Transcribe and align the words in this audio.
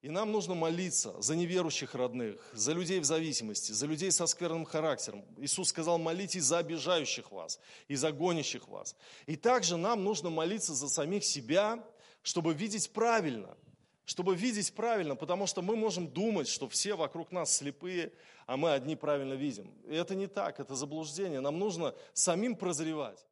И 0.00 0.08
нам 0.08 0.30
нужно 0.30 0.54
молиться 0.54 1.20
за 1.20 1.34
неверующих 1.34 1.94
родных, 1.96 2.40
за 2.52 2.72
людей 2.72 3.00
в 3.00 3.04
зависимости, 3.04 3.72
за 3.72 3.86
людей 3.86 4.12
со 4.12 4.26
скверным 4.26 4.64
характером. 4.64 5.24
Иисус 5.38 5.70
сказал, 5.70 5.98
молитесь 5.98 6.44
за 6.44 6.58
обижающих 6.58 7.32
вас 7.32 7.58
и 7.88 7.96
за 7.96 8.12
гонящих 8.12 8.68
вас. 8.68 8.94
И 9.26 9.34
также 9.34 9.76
нам 9.76 10.04
нужно 10.04 10.30
молиться 10.30 10.72
за 10.72 10.88
самих 10.88 11.24
себя, 11.24 11.84
чтобы 12.22 12.54
видеть 12.54 12.92
правильно. 12.92 13.56
Чтобы 14.04 14.36
видеть 14.36 14.72
правильно, 14.72 15.16
потому 15.16 15.46
что 15.46 15.60
мы 15.60 15.76
можем 15.76 16.08
думать, 16.08 16.48
что 16.48 16.66
все 16.68 16.94
вокруг 16.94 17.30
нас 17.30 17.54
слепые, 17.54 18.10
а 18.46 18.56
мы 18.56 18.72
одни 18.72 18.96
правильно 18.96 19.34
видим. 19.34 19.70
И 19.86 19.94
это 19.94 20.14
не 20.14 20.28
так, 20.28 20.60
это 20.60 20.74
заблуждение. 20.76 21.40
Нам 21.40 21.58
нужно 21.58 21.94
самим 22.14 22.56
прозревать. 22.56 23.26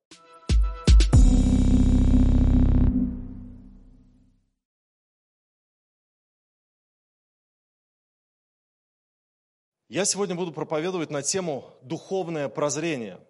Я 9.89 10.05
сегодня 10.05 10.35
буду 10.35 10.51
проповедовать 10.51 11.11
на 11.11 11.23
тему 11.23 11.73
«Духовное 11.81 12.49
прозрение». 12.49 13.21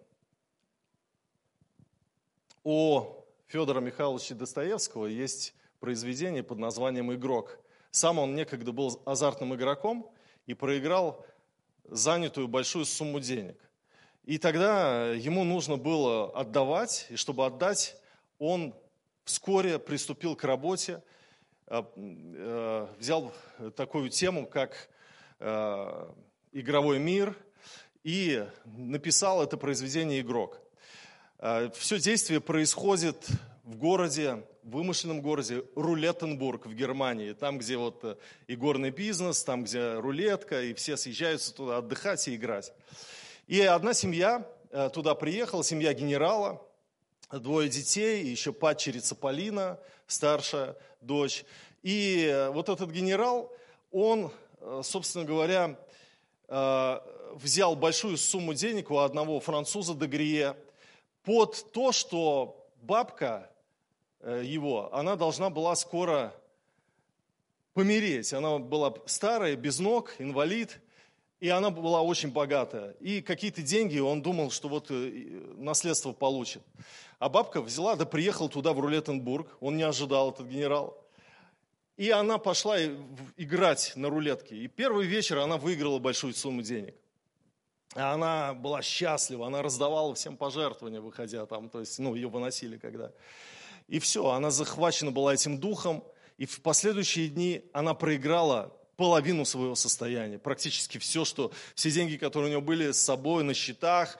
У 2.63 3.03
Федора 3.45 3.79
Михайловича 3.79 4.33
Достоевского 4.33 5.05
есть 5.05 5.53
произведение 5.79 6.41
под 6.41 6.57
названием 6.57 7.13
«Игрок». 7.13 7.59
Сам 7.91 8.17
он 8.17 8.33
некогда 8.33 8.71
был 8.71 9.03
азартным 9.05 9.53
игроком 9.53 10.11
и 10.47 10.55
проиграл 10.55 11.23
занятую 11.83 12.47
большую 12.47 12.85
сумму 12.85 13.19
денег. 13.19 13.59
И 14.23 14.39
тогда 14.39 15.11
ему 15.11 15.43
нужно 15.43 15.77
было 15.77 16.31
отдавать, 16.31 17.05
и 17.11 17.17
чтобы 17.17 17.45
отдать, 17.45 17.95
он 18.39 18.73
вскоре 19.25 19.77
приступил 19.77 20.35
к 20.35 20.43
работе, 20.43 21.03
э, 21.67 21.83
э, 21.95 22.87
взял 22.97 23.31
такую 23.75 24.09
тему, 24.09 24.47
как 24.47 24.89
э, 25.37 26.13
игровой 26.51 26.99
мир 26.99 27.35
и 28.03 28.47
написал 28.65 29.43
это 29.43 29.57
произведение 29.57 30.21
«Игрок». 30.21 30.59
А, 31.39 31.69
Все 31.71 31.99
действие 31.99 32.39
происходит 32.39 33.27
в 33.63 33.75
городе, 33.75 34.43
в 34.63 34.71
вымышленном 34.71 35.21
городе 35.21 35.63
Рулеттенбург 35.75 36.65
в 36.65 36.73
Германии, 36.73 37.33
там, 37.33 37.57
где 37.57 37.75
вот 37.77 37.99
э, 38.03 38.15
и 38.47 38.55
горный 38.55 38.91
бизнес, 38.91 39.43
там, 39.43 39.65
где 39.65 39.95
рулетка, 39.95 40.63
и 40.63 40.73
все 40.73 40.95
съезжаются 40.95 41.53
туда 41.53 41.77
отдыхать 41.77 42.27
и 42.27 42.35
играть. 42.35 42.71
И 43.47 43.59
одна 43.61 43.93
семья 43.93 44.47
э, 44.71 44.89
туда 44.93 45.13
приехала, 45.13 45.63
семья 45.63 45.93
генерала, 45.93 46.65
двое 47.29 47.67
детей, 47.67 48.25
еще 48.25 48.53
падчерица 48.53 49.15
Полина, 49.15 49.79
старшая 50.07 50.77
дочь. 51.01 51.43
И 51.83 52.25
э, 52.25 52.49
вот 52.51 52.69
этот 52.69 52.89
генерал, 52.91 53.51
он, 53.91 54.31
собственно 54.81 55.25
говоря, 55.25 55.77
Э, 55.77 55.86
взял 56.47 57.75
большую 57.75 58.17
сумму 58.17 58.53
денег 58.53 58.89
у 58.91 58.97
одного 58.99 59.39
француза 59.39 59.93
Дегрие 59.93 60.55
под 61.23 61.71
то, 61.73 61.91
что 61.91 62.65
бабка 62.81 63.51
э, 64.21 64.43
его, 64.45 64.93
она 64.93 65.15
должна 65.15 65.49
была 65.49 65.75
скоро 65.75 66.33
помереть. 67.73 68.33
Она 68.33 68.59
была 68.59 68.93
старая, 69.05 69.55
без 69.55 69.79
ног, 69.79 70.15
инвалид, 70.19 70.79
и 71.39 71.49
она 71.49 71.69
была 71.69 72.01
очень 72.01 72.31
богатая. 72.31 72.91
И 73.01 73.21
какие-то 73.21 73.61
деньги 73.61 73.99
он 73.99 74.21
думал, 74.21 74.51
что 74.51 74.69
вот 74.69 74.87
э, 74.89 75.43
наследство 75.57 76.13
получит. 76.13 76.63
А 77.19 77.29
бабка 77.29 77.61
взяла, 77.61 77.95
да 77.95 78.05
приехал 78.05 78.47
туда, 78.47 78.73
в 78.73 78.79
Рулеттенбург. 78.79 79.57
Он 79.59 79.75
не 79.75 79.83
ожидал, 79.83 80.31
этот 80.31 80.47
генерал. 80.47 80.97
И 81.97 82.11
она 82.11 82.37
пошла 82.37 82.77
играть 83.37 83.93
на 83.95 84.09
рулетке. 84.09 84.55
И 84.55 84.67
первый 84.67 85.07
вечер 85.07 85.39
она 85.39 85.57
выиграла 85.57 85.97
большую 85.97 86.33
сумму 86.35 86.61
денег. 86.61 86.95
Она 87.95 88.53
была 88.53 88.83
счастлива, 88.83 89.47
она 89.47 89.63
раздавала 89.63 90.13
всем 90.13 90.37
пожертвования, 90.37 91.01
выходя 91.01 91.45
там, 91.47 91.69
то 91.69 91.79
есть, 91.79 91.97
ну, 91.97 92.13
ее 92.13 92.27
выносили 92.27 92.77
когда. 92.77 93.11
И 93.87 93.97
все, 93.97 94.29
она 94.29 94.51
захвачена 94.51 95.11
была 95.11 95.33
этим 95.33 95.57
духом, 95.57 96.03
и 96.37 96.45
в 96.45 96.61
последующие 96.61 97.29
дни 97.29 97.63
она 97.73 97.95
проиграла 97.95 98.71
половину 98.97 99.45
своего 99.45 99.73
состояния, 99.73 100.37
практически 100.37 100.99
все, 100.99 101.25
что, 101.25 101.51
все 101.73 101.89
деньги, 101.89 102.17
которые 102.17 102.49
у 102.49 102.51
нее 102.57 102.61
были 102.61 102.91
с 102.91 102.99
собой 102.99 103.43
на 103.43 103.55
счетах, 103.55 104.19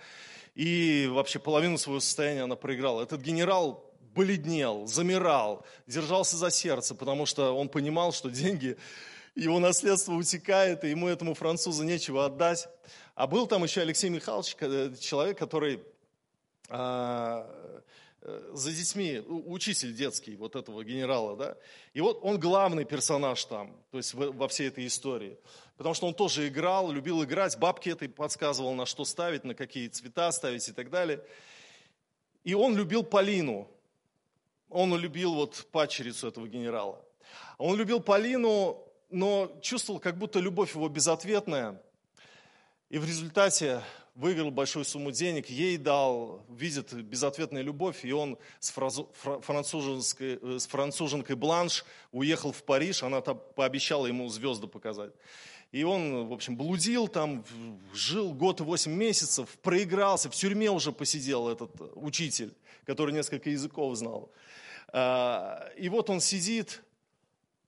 и 0.56 1.08
вообще 1.12 1.38
половину 1.38 1.78
своего 1.78 2.00
состояния 2.00 2.44
она 2.44 2.56
проиграла. 2.56 3.04
Этот 3.04 3.22
генерал 3.22 3.87
бледнел, 4.18 4.88
замирал, 4.88 5.66
держался 5.86 6.38
за 6.38 6.50
сердце, 6.50 6.96
потому 6.96 7.26
что 7.26 7.56
он 7.56 7.70
понимал, 7.70 8.12
что 8.12 8.30
деньги, 8.30 8.78
его 9.36 9.60
наследство 9.60 10.14
утекает, 10.14 10.84
и 10.84 10.90
ему 10.90 11.08
этому 11.08 11.36
французу 11.36 11.84
нечего 11.84 12.26
отдать. 12.26 12.68
А 13.16 13.28
был 13.28 13.48
там 13.48 13.64
еще 13.64 13.82
Алексей 13.82 14.10
Михайлович, 14.10 14.56
человек, 15.00 15.38
который 15.38 15.80
а, 16.70 17.48
э, 18.22 18.52
за 18.54 18.72
детьми, 18.72 19.22
учитель 19.28 19.94
детский 19.94 20.36
вот 20.36 20.56
этого 20.56 20.84
генерала, 20.84 21.38
да, 21.38 21.58
и 21.94 22.02
вот 22.02 22.20
он 22.24 22.40
главный 22.40 22.84
персонаж 22.84 23.46
там, 23.46 23.76
то 23.92 23.98
есть 23.98 24.14
во 24.14 24.48
всей 24.48 24.68
этой 24.68 24.86
истории, 24.86 25.38
потому 25.78 25.96
что 25.96 26.08
он 26.08 26.14
тоже 26.14 26.48
играл, 26.48 26.92
любил 26.92 27.24
играть, 27.24 27.58
бабки 27.58 27.90
этой 27.90 28.10
подсказывал, 28.10 28.74
на 28.74 28.86
что 28.86 29.06
ставить, 29.06 29.44
на 29.44 29.54
какие 29.54 29.88
цвета 29.88 30.32
ставить 30.32 30.68
и 30.68 30.74
так 30.74 30.90
далее. 30.90 31.24
И 32.44 32.54
он 32.54 32.76
любил 32.76 33.04
Полину, 33.04 33.70
он 34.70 34.96
любил 34.98 35.34
вот 35.34 35.68
пачерицу 35.72 36.28
этого 36.28 36.48
генерала. 36.48 37.04
Он 37.58 37.76
любил 37.76 38.00
Полину, 38.00 38.84
но 39.10 39.52
чувствовал, 39.62 40.00
как 40.00 40.18
будто 40.18 40.40
любовь 40.40 40.76
его 40.76 40.90
безответная. 40.90 41.82
И 42.90 42.98
в 42.98 43.06
результате 43.06 43.82
выиграл 44.16 44.50
большую 44.50 44.84
сумму 44.84 45.12
денег, 45.12 45.48
ей 45.48 45.78
дал, 45.78 46.44
видит 46.50 46.92
безответную 46.94 47.64
любовь, 47.64 48.04
и 48.04 48.12
он 48.12 48.38
с, 48.60 48.72
фразу, 48.72 49.12
француженской, 49.14 50.40
э, 50.42 50.60
с 50.60 50.66
француженкой 50.66 51.36
Бланш 51.36 51.86
уехал 52.12 52.52
в 52.52 52.64
Париж, 52.64 53.04
она 53.04 53.22
там 53.22 53.40
пообещала 53.56 54.08
ему 54.08 54.28
звезды 54.30 54.66
показать. 54.68 55.14
И 55.72 55.84
он, 55.84 56.28
в 56.28 56.34
общем, 56.34 56.56
блудил 56.56 57.08
там, 57.08 57.44
жил 57.94 58.34
год 58.34 58.62
и 58.62 58.64
восемь 58.64 58.94
месяцев, 58.94 59.58
проигрался, 59.62 60.30
в 60.30 60.36
тюрьме 60.36 60.72
уже 60.72 60.92
посидел 60.92 61.50
этот 61.50 61.72
учитель, 61.96 62.54
который 62.86 63.14
несколько 63.14 63.50
языков 63.50 63.96
знал. 63.98 64.32
А, 64.90 65.70
и 65.76 65.90
вот 65.90 66.10
он 66.10 66.22
сидит, 66.22 66.82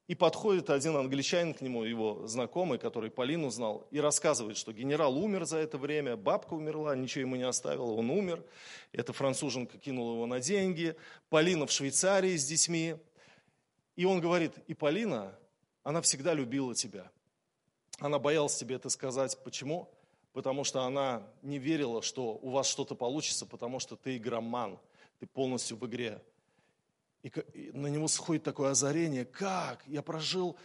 и 0.10 0.16
подходит 0.16 0.72
один 0.72 0.96
англичанин 0.96 1.54
к 1.54 1.62
нему, 1.62 1.84
его 1.84 2.26
знакомый, 2.26 2.80
который 2.80 3.12
Полину 3.12 3.52
знал, 3.52 3.88
и 3.92 4.00
рассказывает, 4.00 4.58
что 4.58 4.74
генерал 4.74 5.16
умер 5.16 5.46
за 5.46 5.58
это 5.58 5.78
время, 5.78 6.18
бабка 6.18 6.56
умерла, 6.56 6.96
ничего 6.96 7.22
ему 7.22 7.36
не 7.36 7.44
оставила, 7.44 7.92
он 7.92 8.10
умер. 8.10 8.44
Эта 8.92 9.14
француженка 9.14 9.78
кинула 9.78 10.14
его 10.14 10.26
на 10.26 10.40
деньги, 10.40 10.96
Полина 11.30 11.68
в 11.68 11.72
Швейцарии 11.72 12.36
с 12.36 12.46
детьми. 12.46 12.96
И 13.96 14.06
он 14.06 14.20
говорит, 14.20 14.54
и 14.66 14.74
Полина, 14.74 15.38
она 15.84 16.02
всегда 16.02 16.34
любила 16.34 16.74
тебя. 16.74 17.12
Она 18.00 18.20
боялась 18.20 18.56
тебе 18.56 18.76
это 18.76 18.90
сказать. 18.90 19.38
Почему? 19.44 19.90
Потому 20.34 20.64
что 20.64 20.84
она 20.84 21.24
не 21.42 21.60
верила, 21.60 22.02
что 22.02 22.40
у 22.42 22.52
вас 22.52 22.68
что-то 22.68 22.96
получится, 22.96 23.46
потому 23.46 23.80
что 23.80 23.96
ты 23.96 24.18
игроман, 24.18 24.80
ты 25.20 25.26
полностью 25.26 25.78
в 25.78 25.86
игре. 25.86 26.22
И 27.24 27.32
на 27.74 27.88
него 27.88 28.08
сходит 28.08 28.44
такое 28.44 28.72
озарение, 28.72 29.26
как 29.26 29.84
я 29.88 30.02
прожил 30.02 30.58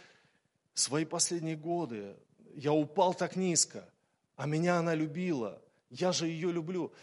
свои 0.73 1.03
последние 1.03 1.57
годы, 1.57 2.15
я 2.55 2.71
упал 2.71 3.13
так 3.13 3.35
низко, 3.35 3.89
а 4.37 4.45
меня 4.45 4.77
она 4.77 4.95
любила, 4.95 5.61
я 5.89 6.13
же 6.13 6.27
ее 6.27 6.51
люблю. 6.51 6.93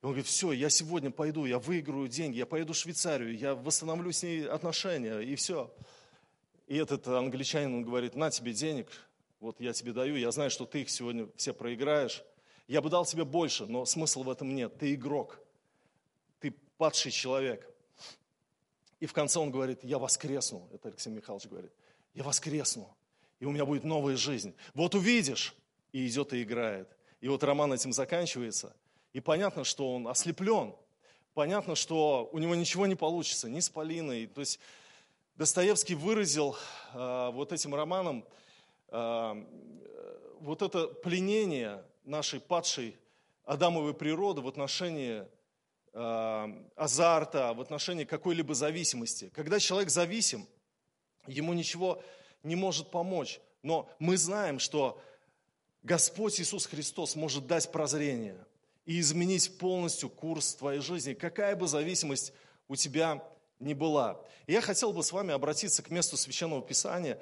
И 0.00 0.06
он 0.06 0.12
говорит, 0.12 0.26
все, 0.26 0.52
я 0.52 0.70
сегодня 0.70 1.10
пойду, 1.10 1.44
я 1.44 1.58
выиграю 1.58 2.08
деньги, 2.08 2.38
я 2.38 2.46
поеду 2.46 2.72
в 2.72 2.76
Швейцарию, 2.76 3.36
я 3.36 3.54
восстановлю 3.54 4.10
с 4.10 4.22
ней 4.22 4.46
отношения, 4.46 5.18
и 5.18 5.34
все. 5.36 5.70
И 6.66 6.76
этот 6.76 7.06
англичанин, 7.08 7.82
говорит, 7.82 8.16
на 8.16 8.30
тебе 8.30 8.54
денег, 8.54 8.88
вот 9.42 9.60
я 9.60 9.72
тебе 9.72 9.92
даю, 9.92 10.14
я 10.14 10.30
знаю, 10.30 10.50
что 10.50 10.66
ты 10.66 10.82
их 10.82 10.90
сегодня 10.90 11.28
все 11.36 11.52
проиграешь. 11.52 12.22
Я 12.68 12.80
бы 12.80 12.88
дал 12.88 13.04
тебе 13.04 13.24
больше, 13.24 13.66
но 13.66 13.84
смысла 13.84 14.22
в 14.22 14.30
этом 14.30 14.54
нет. 14.54 14.78
Ты 14.78 14.94
игрок, 14.94 15.40
ты 16.38 16.54
падший 16.78 17.10
человек. 17.10 17.68
И 19.00 19.06
в 19.06 19.12
конце 19.12 19.40
он 19.40 19.50
говорит, 19.50 19.80
я 19.82 19.98
воскресну, 19.98 20.68
это 20.72 20.88
Алексей 20.88 21.10
Михайлович 21.10 21.48
говорит, 21.48 21.72
я 22.14 22.22
воскресну, 22.22 22.88
и 23.40 23.44
у 23.44 23.50
меня 23.50 23.66
будет 23.66 23.82
новая 23.82 24.16
жизнь. 24.16 24.54
Вот 24.74 24.94
увидишь, 24.94 25.56
и 25.90 26.06
идет 26.06 26.32
и 26.32 26.42
играет. 26.44 26.88
И 27.20 27.26
вот 27.26 27.42
роман 27.42 27.72
этим 27.72 27.92
заканчивается. 27.92 28.76
И 29.12 29.20
понятно, 29.20 29.64
что 29.64 29.92
он 29.92 30.06
ослеплен. 30.06 30.72
Понятно, 31.34 31.74
что 31.74 32.28
у 32.32 32.38
него 32.38 32.54
ничего 32.54 32.86
не 32.86 32.94
получится, 32.94 33.50
ни 33.50 33.58
с 33.58 33.68
Полиной. 33.68 34.28
То 34.28 34.40
есть 34.40 34.60
Достоевский 35.34 35.96
выразил 35.96 36.56
э, 36.94 37.30
вот 37.32 37.52
этим 37.52 37.74
романом 37.74 38.24
вот 38.92 40.62
это 40.62 40.88
пленение 40.88 41.84
нашей 42.04 42.40
падшей 42.40 42.96
Адамовой 43.44 43.94
природы 43.94 44.40
в 44.40 44.48
отношении 44.48 45.26
Э, 45.94 46.48
азарта, 46.74 47.52
в 47.52 47.60
отношении 47.60 48.04
какой-либо 48.04 48.54
зависимости. 48.54 49.30
Когда 49.34 49.58
человек 49.58 49.90
зависим, 49.90 50.48
ему 51.26 51.52
ничего 51.52 52.02
не 52.42 52.56
может 52.56 52.90
помочь. 52.90 53.40
Но 53.62 53.90
мы 53.98 54.16
знаем, 54.16 54.58
что 54.58 54.98
Господь 55.82 56.40
Иисус 56.40 56.64
Христос 56.64 57.14
может 57.14 57.46
дать 57.46 57.70
прозрение 57.70 58.42
и 58.86 59.00
изменить 59.00 59.58
полностью 59.58 60.08
курс 60.08 60.54
твоей 60.54 60.80
жизни, 60.80 61.12
какая 61.12 61.54
бы 61.56 61.68
зависимость 61.68 62.32
у 62.68 62.74
тебя 62.74 63.22
ни 63.58 63.74
была. 63.74 64.18
И 64.46 64.54
я 64.54 64.62
хотел 64.62 64.94
бы 64.94 65.02
с 65.02 65.12
вами 65.12 65.34
обратиться 65.34 65.82
к 65.82 65.90
месту 65.90 66.16
Священного 66.16 66.62
Писания, 66.62 67.20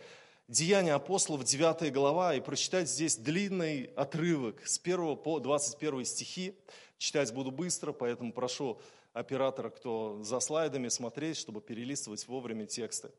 Деяния 0.50 0.94
апостолов, 0.94 1.44
9 1.44 1.92
глава, 1.92 2.34
и 2.34 2.40
прочитать 2.40 2.90
здесь 2.90 3.14
длинный 3.14 3.84
отрывок 3.94 4.66
с 4.66 4.80
1 4.82 5.16
по 5.18 5.38
21 5.38 6.04
стихи. 6.04 6.56
Читать 6.98 7.32
буду 7.32 7.52
быстро, 7.52 7.92
поэтому 7.92 8.32
прошу 8.32 8.80
оператора, 9.12 9.70
кто 9.70 10.18
за 10.24 10.40
слайдами, 10.40 10.88
смотреть, 10.88 11.36
чтобы 11.36 11.60
перелистывать 11.60 12.26
вовремя 12.26 12.66
тексты. 12.66 13.12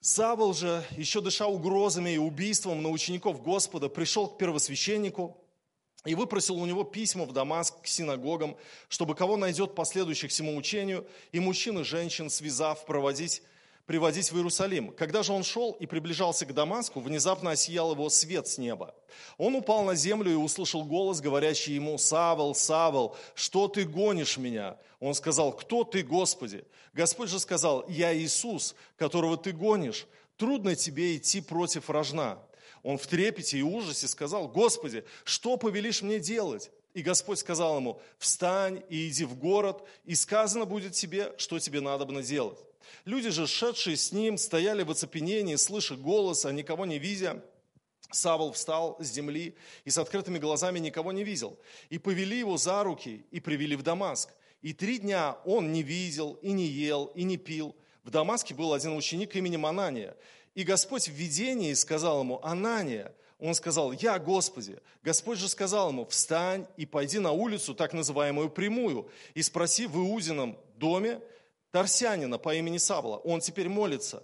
Савол 0.00 0.52
же, 0.52 0.82
еще 0.96 1.20
дыша 1.20 1.46
угрозами 1.46 2.14
и 2.14 2.18
убийством 2.18 2.82
на 2.82 2.88
учеников 2.90 3.40
Господа, 3.40 3.88
пришел 3.88 4.26
к 4.26 4.36
первосвященнику 4.36 5.36
и 6.04 6.16
выпросил 6.16 6.56
у 6.56 6.66
него 6.66 6.82
письма 6.82 7.24
в 7.24 7.32
Дамаск 7.32 7.82
к 7.82 7.86
синагогам, 7.86 8.56
чтобы 8.88 9.14
кого 9.14 9.36
найдет 9.36 9.76
последующих 9.76 10.32
всему 10.32 10.56
учению, 10.56 11.06
и 11.30 11.38
мужчин 11.38 11.78
и 11.78 11.84
женщин, 11.84 12.30
связав, 12.30 12.84
проводить 12.84 13.44
приводить 13.86 14.32
в 14.32 14.36
Иерусалим. 14.36 14.90
Когда 14.90 15.22
же 15.22 15.32
он 15.32 15.44
шел 15.44 15.72
и 15.72 15.86
приближался 15.86 16.44
к 16.44 16.52
Дамаску, 16.52 17.00
внезапно 17.00 17.52
осиял 17.52 17.92
его 17.92 18.10
свет 18.10 18.48
с 18.48 18.58
неба. 18.58 18.94
Он 19.38 19.54
упал 19.54 19.84
на 19.84 19.94
землю 19.94 20.30
и 20.30 20.34
услышал 20.34 20.84
голос, 20.84 21.20
говорящий 21.20 21.74
ему, 21.74 21.96
«Савол, 21.96 22.54
Савол, 22.54 23.16
что 23.34 23.68
ты 23.68 23.84
гонишь 23.84 24.36
меня?» 24.36 24.76
Он 25.00 25.14
сказал, 25.14 25.52
«Кто 25.52 25.84
ты, 25.84 26.02
Господи?» 26.02 26.64
Господь 26.92 27.30
же 27.30 27.38
сказал, 27.38 27.84
«Я 27.88 28.16
Иисус, 28.16 28.74
которого 28.96 29.36
ты 29.36 29.52
гонишь. 29.52 30.06
Трудно 30.36 30.74
тебе 30.74 31.16
идти 31.16 31.40
против 31.40 31.88
рожна». 31.88 32.38
Он 32.82 32.98
в 32.98 33.06
трепете 33.06 33.58
и 33.58 33.62
ужасе 33.62 34.08
сказал, 34.08 34.48
«Господи, 34.48 35.04
что 35.24 35.56
повелишь 35.56 36.02
мне 36.02 36.18
делать?» 36.18 36.70
И 36.94 37.02
Господь 37.02 37.38
сказал 37.38 37.76
ему, 37.76 38.00
«Встань 38.18 38.82
и 38.88 39.08
иди 39.08 39.24
в 39.24 39.36
город, 39.36 39.82
и 40.06 40.14
сказано 40.14 40.64
будет 40.64 40.94
тебе, 40.94 41.32
что 41.36 41.58
тебе 41.58 41.80
надо 41.80 42.06
делать». 42.22 42.58
Люди 43.04 43.30
же, 43.30 43.46
шедшие 43.46 43.96
с 43.96 44.12
ним, 44.12 44.38
стояли 44.38 44.82
в 44.82 44.90
оцепенении, 44.90 45.56
слыша 45.56 45.96
голос, 45.96 46.44
а 46.44 46.52
никого 46.52 46.86
не 46.86 46.98
видя. 46.98 47.42
Савол 48.10 48.52
встал 48.52 48.96
с 49.00 49.06
земли 49.06 49.56
и 49.84 49.90
с 49.90 49.98
открытыми 49.98 50.38
глазами 50.38 50.78
никого 50.78 51.12
не 51.12 51.24
видел. 51.24 51.58
И 51.90 51.98
повели 51.98 52.38
его 52.38 52.56
за 52.56 52.82
руки 52.82 53.24
и 53.30 53.40
привели 53.40 53.76
в 53.76 53.82
Дамаск. 53.82 54.30
И 54.62 54.72
три 54.72 54.98
дня 54.98 55.38
он 55.44 55.72
не 55.72 55.82
видел, 55.82 56.34
и 56.42 56.52
не 56.52 56.66
ел, 56.66 57.06
и 57.14 57.24
не 57.24 57.36
пил. 57.36 57.74
В 58.04 58.10
Дамаске 58.10 58.54
был 58.54 58.72
один 58.72 58.96
ученик 58.96 59.34
именем 59.34 59.66
Анания. 59.66 60.16
И 60.54 60.62
Господь 60.62 61.08
в 61.08 61.12
видении 61.12 61.74
сказал 61.74 62.20
ему, 62.20 62.40
Анания, 62.42 63.14
он 63.38 63.54
сказал, 63.54 63.92
я 63.92 64.18
Господи. 64.18 64.80
Господь 65.02 65.38
же 65.38 65.48
сказал 65.48 65.90
ему, 65.90 66.06
встань 66.06 66.66
и 66.76 66.86
пойди 66.86 67.18
на 67.18 67.32
улицу, 67.32 67.74
так 67.74 67.92
называемую 67.92 68.48
прямую, 68.48 69.10
и 69.34 69.42
спроси 69.42 69.86
в 69.86 69.96
Иудином 69.96 70.58
доме, 70.76 71.20
Тарсянина 71.76 72.38
по 72.38 72.54
имени 72.54 72.78
Савла. 72.78 73.18
Он 73.18 73.40
теперь 73.40 73.68
молится. 73.68 74.22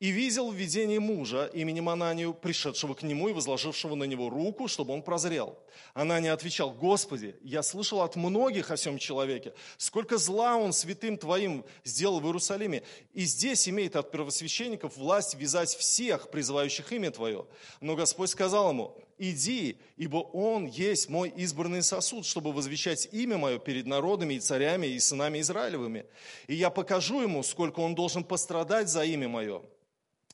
И 0.00 0.10
видел 0.10 0.50
в 0.50 0.54
видении 0.54 0.98
мужа 0.98 1.48
именем 1.52 1.88
Ананию, 1.88 2.34
пришедшего 2.34 2.94
к 2.94 3.04
нему 3.04 3.28
и 3.28 3.32
возложившего 3.32 3.94
на 3.94 4.02
него 4.02 4.28
руку, 4.28 4.66
чтобы 4.66 4.92
он 4.92 5.02
прозрел. 5.02 5.56
Анания 5.94 6.32
отвечал, 6.32 6.72
Господи, 6.72 7.36
я 7.42 7.62
слышал 7.62 8.00
от 8.00 8.16
многих 8.16 8.72
о 8.72 8.74
всем 8.74 8.98
человеке, 8.98 9.52
сколько 9.76 10.18
зла 10.18 10.56
он 10.56 10.72
святым 10.72 11.16
Твоим 11.16 11.64
сделал 11.84 12.18
в 12.18 12.26
Иерусалиме, 12.26 12.82
и 13.12 13.24
здесь 13.24 13.68
имеет 13.68 13.94
от 13.94 14.10
первосвященников 14.10 14.96
власть 14.96 15.36
вязать 15.36 15.76
всех, 15.76 16.28
призывающих 16.30 16.90
имя 16.90 17.12
Твое. 17.12 17.46
Но 17.80 17.94
Господь 17.94 18.30
сказал 18.30 18.70
ему, 18.70 18.96
иди, 19.20 19.78
ибо 19.96 20.16
он 20.16 20.66
есть 20.66 21.08
мой 21.08 21.28
избранный 21.28 21.82
сосуд, 21.82 22.24
чтобы 22.24 22.52
возвещать 22.52 23.08
имя 23.12 23.36
мое 23.36 23.58
перед 23.58 23.86
народами 23.86 24.34
и 24.34 24.40
царями 24.40 24.86
и 24.86 24.98
сынами 24.98 25.40
Израилевыми. 25.40 26.06
И 26.48 26.54
я 26.54 26.70
покажу 26.70 27.20
ему, 27.20 27.42
сколько 27.42 27.80
он 27.80 27.94
должен 27.94 28.24
пострадать 28.24 28.88
за 28.88 29.04
имя 29.04 29.28
мое. 29.28 29.62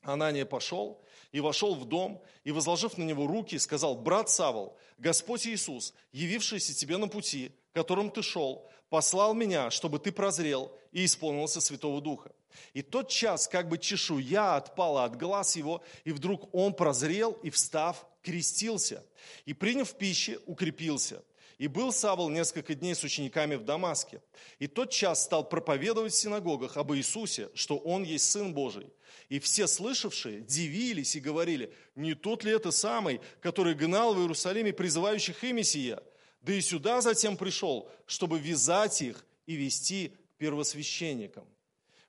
Анания 0.03 0.45
пошел 0.45 1.01
и 1.33 1.41
вошел 1.41 1.75
в 1.75 1.85
дом, 1.85 2.21
и, 2.45 2.51
возложив 2.51 2.97
на 2.97 3.03
него 3.03 3.27
руки, 3.27 3.59
сказал, 3.59 3.95
«Брат 3.95 4.29
Савол, 4.29 4.77
Господь 4.97 5.45
Иисус, 5.45 5.93
явившийся 6.13 6.73
тебе 6.73 6.97
на 6.97 7.09
пути, 7.09 7.51
которым 7.73 8.09
ты 8.09 8.21
шел, 8.21 8.69
послал 8.89 9.33
меня, 9.33 9.69
чтобы 9.69 9.99
ты 9.99 10.13
прозрел 10.13 10.71
и 10.93 11.03
исполнился 11.03 11.59
Святого 11.59 12.01
Духа». 12.01 12.31
И 12.73 12.81
тот 12.81 13.09
час, 13.09 13.47
как 13.47 13.67
бы 13.67 13.77
чешуя 13.77 14.55
отпала 14.55 15.03
от 15.03 15.17
глаз 15.17 15.55
его, 15.55 15.83
и 16.05 16.11
вдруг 16.11 16.53
он 16.53 16.73
прозрел 16.73 17.33
и, 17.43 17.49
встав, 17.49 18.05
крестился, 18.27 19.05
и, 19.45 19.53
приняв 19.53 19.93
пищи, 19.97 20.37
укрепился. 20.45 21.23
И 21.57 21.67
был 21.67 21.93
Савол 21.93 22.29
несколько 22.29 22.75
дней 22.75 22.93
с 22.93 23.03
учениками 23.05 23.55
в 23.55 23.63
Дамаске. 23.63 24.21
И 24.59 24.67
тот 24.67 24.91
час 24.91 25.23
стал 25.23 25.47
проповедовать 25.47 26.13
в 26.13 26.17
синагогах 26.17 26.75
об 26.75 26.93
Иисусе, 26.93 27.49
что 27.55 27.77
Он 27.77 28.03
есть 28.03 28.29
Сын 28.29 28.53
Божий. 28.53 28.91
И 29.29 29.39
все 29.39 29.65
слышавшие 29.65 30.41
дивились 30.41 31.15
и 31.15 31.21
говорили, 31.21 31.73
не 31.95 32.15
тот 32.15 32.43
ли 32.43 32.51
это 32.51 32.71
самый, 32.71 33.21
который 33.39 33.73
гнал 33.75 34.13
в 34.13 34.19
Иерусалиме 34.19 34.73
призывающих 34.73 35.41
имя 35.45 35.63
сия? 35.63 36.03
Да 36.41 36.53
и 36.53 36.61
сюда 36.61 37.01
затем 37.01 37.37
пришел, 37.37 37.89
чтобы 38.05 38.39
вязать 38.39 39.01
их 39.01 39.25
и 39.45 39.55
вести 39.55 40.09
к 40.09 40.37
первосвященникам. 40.37 41.45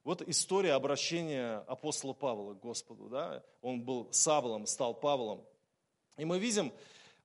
Вот 0.02 0.28
история 0.28 0.72
обращения 0.72 1.58
апостола 1.68 2.12
Павла 2.12 2.54
к 2.54 2.60
Господу. 2.60 3.08
Да? 3.08 3.44
Он 3.62 3.80
был 3.82 4.08
Савлом, 4.10 4.66
стал 4.66 4.94
Павлом. 4.94 5.44
И 6.18 6.24
мы 6.24 6.38
видим, 6.38 6.72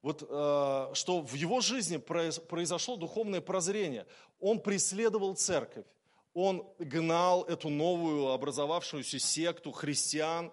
вот, 0.01 0.21
э, 0.21 0.89
что 0.93 1.21
в 1.21 1.33
его 1.33 1.61
жизни 1.61 1.97
произошло 1.97 2.95
духовное 2.95 3.41
прозрение. 3.41 4.05
Он 4.39 4.59
преследовал 4.59 5.35
церковь, 5.35 5.85
он 6.33 6.65
гнал 6.79 7.43
эту 7.43 7.69
новую 7.69 8.29
образовавшуюся 8.29 9.19
секту 9.19 9.71
христиан, 9.71 10.51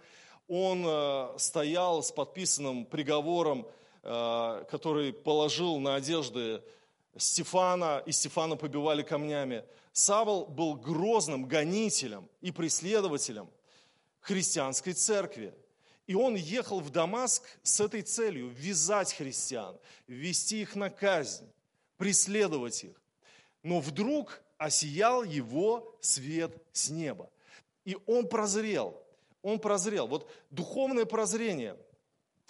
он 0.49 0.85
э, 0.87 1.35
стоял 1.39 2.03
с 2.03 2.11
подписанным 2.11 2.87
приговором, 2.87 3.67
э, 4.03 4.65
который 4.71 5.13
положил 5.13 5.79
на 5.79 5.97
одежды 5.97 6.63
Стефана, 7.17 8.03
и 8.07 8.13
Стефана 8.13 8.57
побивали 8.57 9.03
камнями. 9.03 9.65
Савол 9.93 10.47
был 10.47 10.75
грозным 10.75 11.47
гонителем 11.47 12.29
и 12.41 12.53
преследователем 12.53 13.51
христианской 14.21 14.93
церкви. 14.93 15.55
И 16.11 16.15
он 16.17 16.35
ехал 16.35 16.81
в 16.81 16.91
Дамаск 16.91 17.45
с 17.63 17.81
этой 17.81 18.03
целью– 18.03 18.49
вязать 18.59 19.13
христиан, 19.13 19.79
ввести 20.09 20.61
их 20.61 20.75
на 20.75 20.91
казнь, 20.91 21.49
преследовать 21.99 22.83
их. 22.83 23.01
Но 23.63 23.79
вдруг 23.79 24.43
осиял 24.59 25.23
его 25.23 25.97
свет 26.01 26.53
с 26.73 26.91
неба. 26.91 27.31
И 27.85 27.97
он 28.07 28.27
прозрел. 28.29 29.01
Он 29.41 29.61
прозрел. 29.61 30.09
Вот 30.09 30.29
духовное 30.51 31.05
прозрение. 31.05 31.77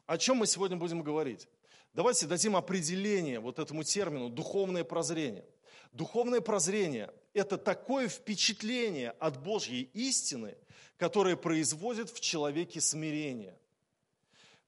О 0.07 0.17
чем 0.17 0.39
мы 0.39 0.47
сегодня 0.47 0.79
будем 0.79 1.03
говорить? 1.03 1.47
Давайте 1.93 2.27
дадим 2.27 2.57
определение 2.57 3.41
вот 3.41 3.59
этому 3.59 3.85
термину 3.85 4.31
«духовное 4.31 4.85
прозрение». 4.85 5.45
Духовное 5.93 6.41
прозрение– 6.41 7.13
это 7.35 7.59
такое 7.59 8.09
впечатление 8.09 9.11
от 9.13 9.43
Божьей 9.43 9.91
истины– 9.95 10.57
которое 11.01 11.35
производит 11.35 12.11
в 12.11 12.21
человеке 12.21 12.79
смирение. 12.79 13.59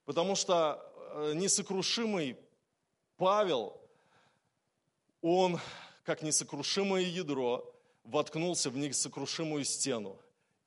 Потому 0.07 0.35
что 0.35 0.83
э, 1.15 1.35
несокрушимый 1.35 2.39
Павел, 3.19 3.79
он, 5.21 5.61
как 6.05 6.23
несокрушимое 6.23 7.03
ядро, 7.03 7.71
воткнулся 8.05 8.71
в 8.71 8.79
несокрушимую 8.79 9.67
стену 9.67 10.19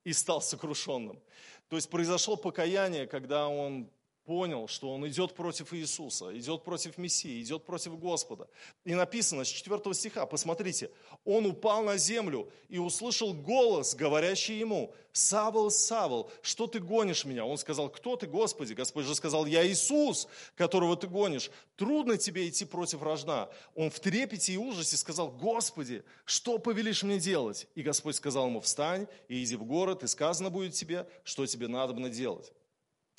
и 0.04 0.12
стал 0.12 0.40
сокрушенным. 0.40 1.20
То 1.68 1.74
есть 1.74 1.90
произошло 1.90 2.36
покаяние, 2.36 3.08
когда 3.08 3.48
он 3.48 3.90
понял, 4.26 4.66
что 4.66 4.92
он 4.92 5.06
идет 5.06 5.34
против 5.34 5.72
Иисуса, 5.72 6.36
идет 6.36 6.64
против 6.64 6.98
Мессии, 6.98 7.40
идет 7.40 7.64
против 7.64 7.98
Господа. 7.98 8.48
И 8.84 8.94
написано 8.94 9.44
с 9.44 9.48
4 9.48 9.94
стиха, 9.94 10.26
посмотрите, 10.26 10.90
он 11.24 11.46
упал 11.46 11.84
на 11.84 11.96
землю 11.96 12.50
и 12.68 12.78
услышал 12.78 13.32
голос, 13.32 13.94
говорящий 13.94 14.58
ему, 14.58 14.92
«Савол, 15.12 15.70
Савол, 15.70 16.30
что 16.42 16.66
ты 16.66 16.78
гонишь 16.78 17.24
меня?» 17.24 17.46
Он 17.46 17.56
сказал, 17.56 17.88
«Кто 17.88 18.16
ты, 18.16 18.26
Господи?» 18.26 18.74
Господь 18.74 19.06
же 19.06 19.14
сказал, 19.14 19.46
«Я 19.46 19.66
Иисус, 19.66 20.28
которого 20.56 20.94
ты 20.94 21.06
гонишь. 21.06 21.50
Трудно 21.76 22.18
тебе 22.18 22.46
идти 22.46 22.66
против 22.66 23.00
рожна». 23.02 23.48
Он 23.74 23.88
в 23.88 23.98
трепете 23.98 24.52
и 24.52 24.58
ужасе 24.58 24.96
сказал, 24.98 25.30
«Господи, 25.30 26.04
что 26.26 26.58
повелишь 26.58 27.02
мне 27.02 27.18
делать?» 27.18 27.66
И 27.76 27.82
Господь 27.82 28.16
сказал 28.16 28.48
ему, 28.48 28.60
«Встань 28.60 29.06
и 29.28 29.42
иди 29.42 29.56
в 29.56 29.64
город, 29.64 30.02
и 30.02 30.06
сказано 30.06 30.50
будет 30.50 30.74
тебе, 30.74 31.08
что 31.24 31.46
тебе 31.46 31.68
надо 31.68 31.94
делать». 32.10 32.52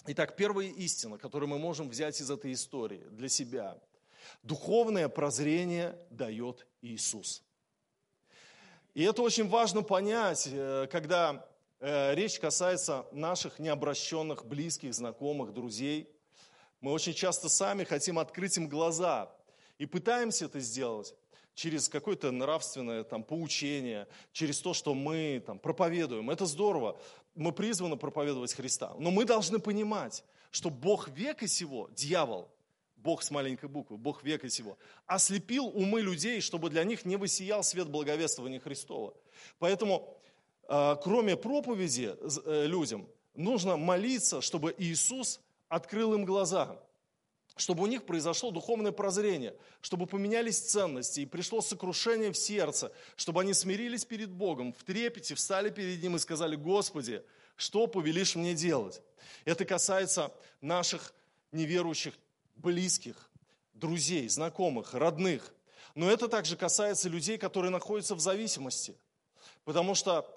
Итак, 0.07 0.35
первая 0.35 0.67
истина, 0.67 1.17
которую 1.17 1.49
мы 1.49 1.59
можем 1.59 1.89
взять 1.89 2.19
из 2.21 2.31
этой 2.31 2.53
истории 2.53 3.03
для 3.11 3.29
себя. 3.29 3.77
Духовное 4.43 5.09
прозрение 5.09 5.97
дает 6.09 6.65
Иисус. 6.81 7.43
И 8.93 9.03
это 9.03 9.21
очень 9.21 9.47
важно 9.47 9.83
понять, 9.83 10.47
э, 10.51 10.87
когда 10.91 11.47
Э, 11.79 12.15
речь 12.15 12.39
касается 12.39 13.05
наших 13.11 13.59
необращенных, 13.59 14.45
близких, 14.45 14.95
знакомых, 14.95 15.53
друзей. 15.53 16.09
Мы 16.81 16.91
очень 16.91 17.13
часто 17.13 17.49
сами 17.49 17.83
хотим 17.83 18.17
открыть 18.17 18.57
им 18.57 18.67
глаза 18.67 19.31
и 19.77 19.85
пытаемся 19.85 20.45
это 20.45 20.59
сделать 20.59 21.13
через 21.53 21.87
какое-то 21.87 22.31
нравственное 22.31 23.03
там, 23.03 23.23
поучение, 23.23 24.07
через 24.31 24.59
то, 24.59 24.73
что 24.73 24.95
мы 24.95 25.43
там, 25.45 25.59
проповедуем. 25.59 26.31
Это 26.31 26.47
здорово. 26.47 26.99
Мы 27.37 27.51
призваны 27.51 27.97
проповедовать 27.97 28.53
Христа. 28.53 28.95
Но 28.97 29.11
мы 29.11 29.23
должны 29.23 29.59
понимать, 29.59 30.23
что 30.49 30.69
Бог 30.69 31.07
века 31.09 31.47
сего, 31.47 31.87
дьявол, 31.91 32.51
Бог 32.95 33.21
с 33.21 33.29
маленькой 33.29 33.69
буквы, 33.69 33.97
Бог 33.97 34.23
века 34.23 34.49
сего, 34.49 34.77
ослепил 35.05 35.67
умы 35.67 36.01
людей, 36.01 36.41
чтобы 36.41 36.71
для 36.71 36.83
них 36.83 37.05
не 37.05 37.15
высиял 37.15 37.63
свет 37.63 37.89
благовествования 37.89 38.59
Христова. 38.59 39.13
Поэтому, 39.59 40.17
а, 40.67 40.95
кроме 40.95 41.37
проповеди 41.37 42.15
э, 42.45 42.65
людям, 42.65 43.07
нужно 43.35 43.77
молиться, 43.77 44.41
чтобы 44.41 44.73
Иисус 44.75 45.39
открыл 45.69 46.15
им 46.15 46.25
глаза 46.25 46.81
чтобы 47.57 47.83
у 47.83 47.87
них 47.87 48.05
произошло 48.05 48.51
духовное 48.51 48.91
прозрение, 48.91 49.55
чтобы 49.81 50.05
поменялись 50.07 50.59
ценности 50.59 51.21
и 51.21 51.25
пришло 51.25 51.61
сокрушение 51.61 52.31
в 52.31 52.37
сердце, 52.37 52.91
чтобы 53.15 53.41
они 53.41 53.53
смирились 53.53 54.05
перед 54.05 54.31
Богом, 54.31 54.73
в 54.73 54.83
трепете 54.83 55.35
встали 55.35 55.69
перед 55.69 56.01
Ним 56.01 56.15
и 56.15 56.19
сказали, 56.19 56.55
Господи, 56.55 57.23
что 57.55 57.87
повелишь 57.87 58.35
мне 58.35 58.53
делать? 58.53 59.01
Это 59.45 59.65
касается 59.65 60.31
наших 60.61 61.13
неверующих 61.51 62.13
близких, 62.55 63.29
друзей, 63.73 64.29
знакомых, 64.29 64.93
родных. 64.93 65.53
Но 65.95 66.11
это 66.11 66.27
также 66.27 66.55
касается 66.55 67.09
людей, 67.09 67.37
которые 67.37 67.71
находятся 67.71 68.15
в 68.15 68.19
зависимости. 68.19 68.95
Потому 69.63 69.95
что 69.95 70.29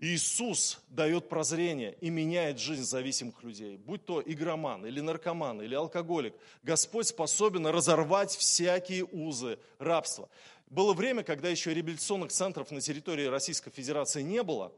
Иисус 0.00 0.80
дает 0.88 1.28
прозрение 1.28 1.96
и 2.00 2.08
меняет 2.08 2.60
жизнь 2.60 2.84
зависимых 2.84 3.42
людей. 3.42 3.76
Будь 3.78 4.04
то 4.04 4.22
игроман, 4.24 4.86
или 4.86 5.00
наркоман, 5.00 5.60
или 5.60 5.74
алкоголик. 5.74 6.34
Господь 6.62 7.08
способен 7.08 7.66
разорвать 7.66 8.30
всякие 8.30 9.04
узы 9.04 9.58
рабства. 9.78 10.28
Было 10.68 10.94
время, 10.94 11.24
когда 11.24 11.48
еще 11.48 11.74
реабилитационных 11.74 12.30
центров 12.30 12.70
на 12.70 12.80
территории 12.80 13.24
Российской 13.24 13.70
Федерации 13.70 14.22
не 14.22 14.42
было. 14.44 14.72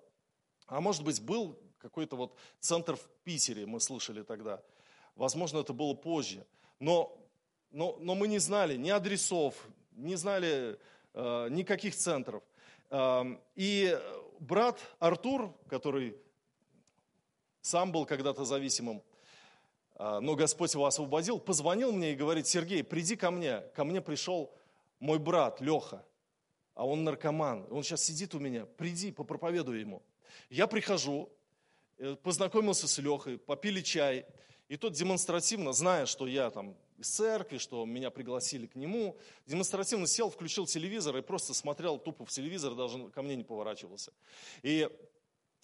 А 0.66 0.80
может 0.80 1.04
быть, 1.04 1.20
был 1.20 1.58
какой-то 1.78 2.16
вот 2.16 2.34
центр 2.58 2.96
в 2.96 3.06
Питере, 3.24 3.66
мы 3.66 3.80
слышали 3.80 4.22
тогда. 4.22 4.62
Возможно, 5.16 5.58
это 5.58 5.74
было 5.74 5.92
позже. 5.92 6.46
Но, 6.78 7.14
но, 7.70 7.98
но 8.00 8.14
мы 8.14 8.26
не 8.26 8.38
знали 8.38 8.76
ни 8.76 8.88
адресов, 8.88 9.54
не 9.92 10.16
знали 10.16 10.78
э, 11.12 11.48
никаких 11.50 11.94
центров. 11.94 12.42
Э, 12.88 13.24
и 13.54 13.98
брат 14.40 14.80
Артур, 14.99 15.54
который 15.68 16.16
сам 17.61 17.92
был 17.92 18.06
когда-то 18.06 18.44
зависимым, 18.44 19.02
а, 19.94 20.20
но 20.20 20.35
Господь 20.35 20.73
его 20.75 20.87
освободил, 20.87 21.38
позвонил 21.38 21.92
мне 21.92 22.12
и 22.12 22.16
говорит, 22.16 22.47
Сергей, 22.47 22.82
приди 22.82 23.16
ко 23.16 23.30
мне. 23.30 23.61
Ко 23.75 23.85
мне 23.85 24.00
пришел 24.00 24.52
мой 24.99 25.18
брат 25.18 25.61
Леха, 25.61 26.04
а 26.75 26.87
он 26.87 27.04
наркоман. 27.04 27.66
Он 27.70 27.82
сейчас 27.82 28.02
сидит 28.02 28.35
у 28.35 28.38
меня, 28.38 28.64
приди, 28.64 29.12
попроповедуй 29.12 29.80
ему. 29.80 30.02
Я 30.49 30.66
прихожу, 30.66 31.30
э, 31.99 32.16
познакомился 32.16 32.88
с 32.88 32.99
Лехой, 32.99 33.38
попили 33.38 33.82
чай, 33.82 34.26
и 34.68 34.76
тот 34.76 34.94
демонстративно, 34.94 35.73
зная, 35.73 36.06
что 36.06 36.26
я 36.26 36.49
там 36.50 36.76
из 37.00 37.09
церкви, 37.09 37.59
что 37.59 37.85
меня 37.87 38.11
пригласили 38.11 38.66
к 38.66 38.76
нему, 38.76 39.16
демонстративно 39.47 40.07
сел, 40.07 40.30
включил 40.30 40.66
телевизор 40.66 41.16
и 41.16 41.23
просто 41.23 41.54
смотрел 41.54 41.99
тупо 41.99 42.25
в 42.25 42.30
телевизор, 42.30 42.75
даже 42.75 43.09
ко 43.09 43.23
мне 43.23 43.37
не 43.37 43.45
поворачивался. 43.45 44.12
И, 44.62 44.88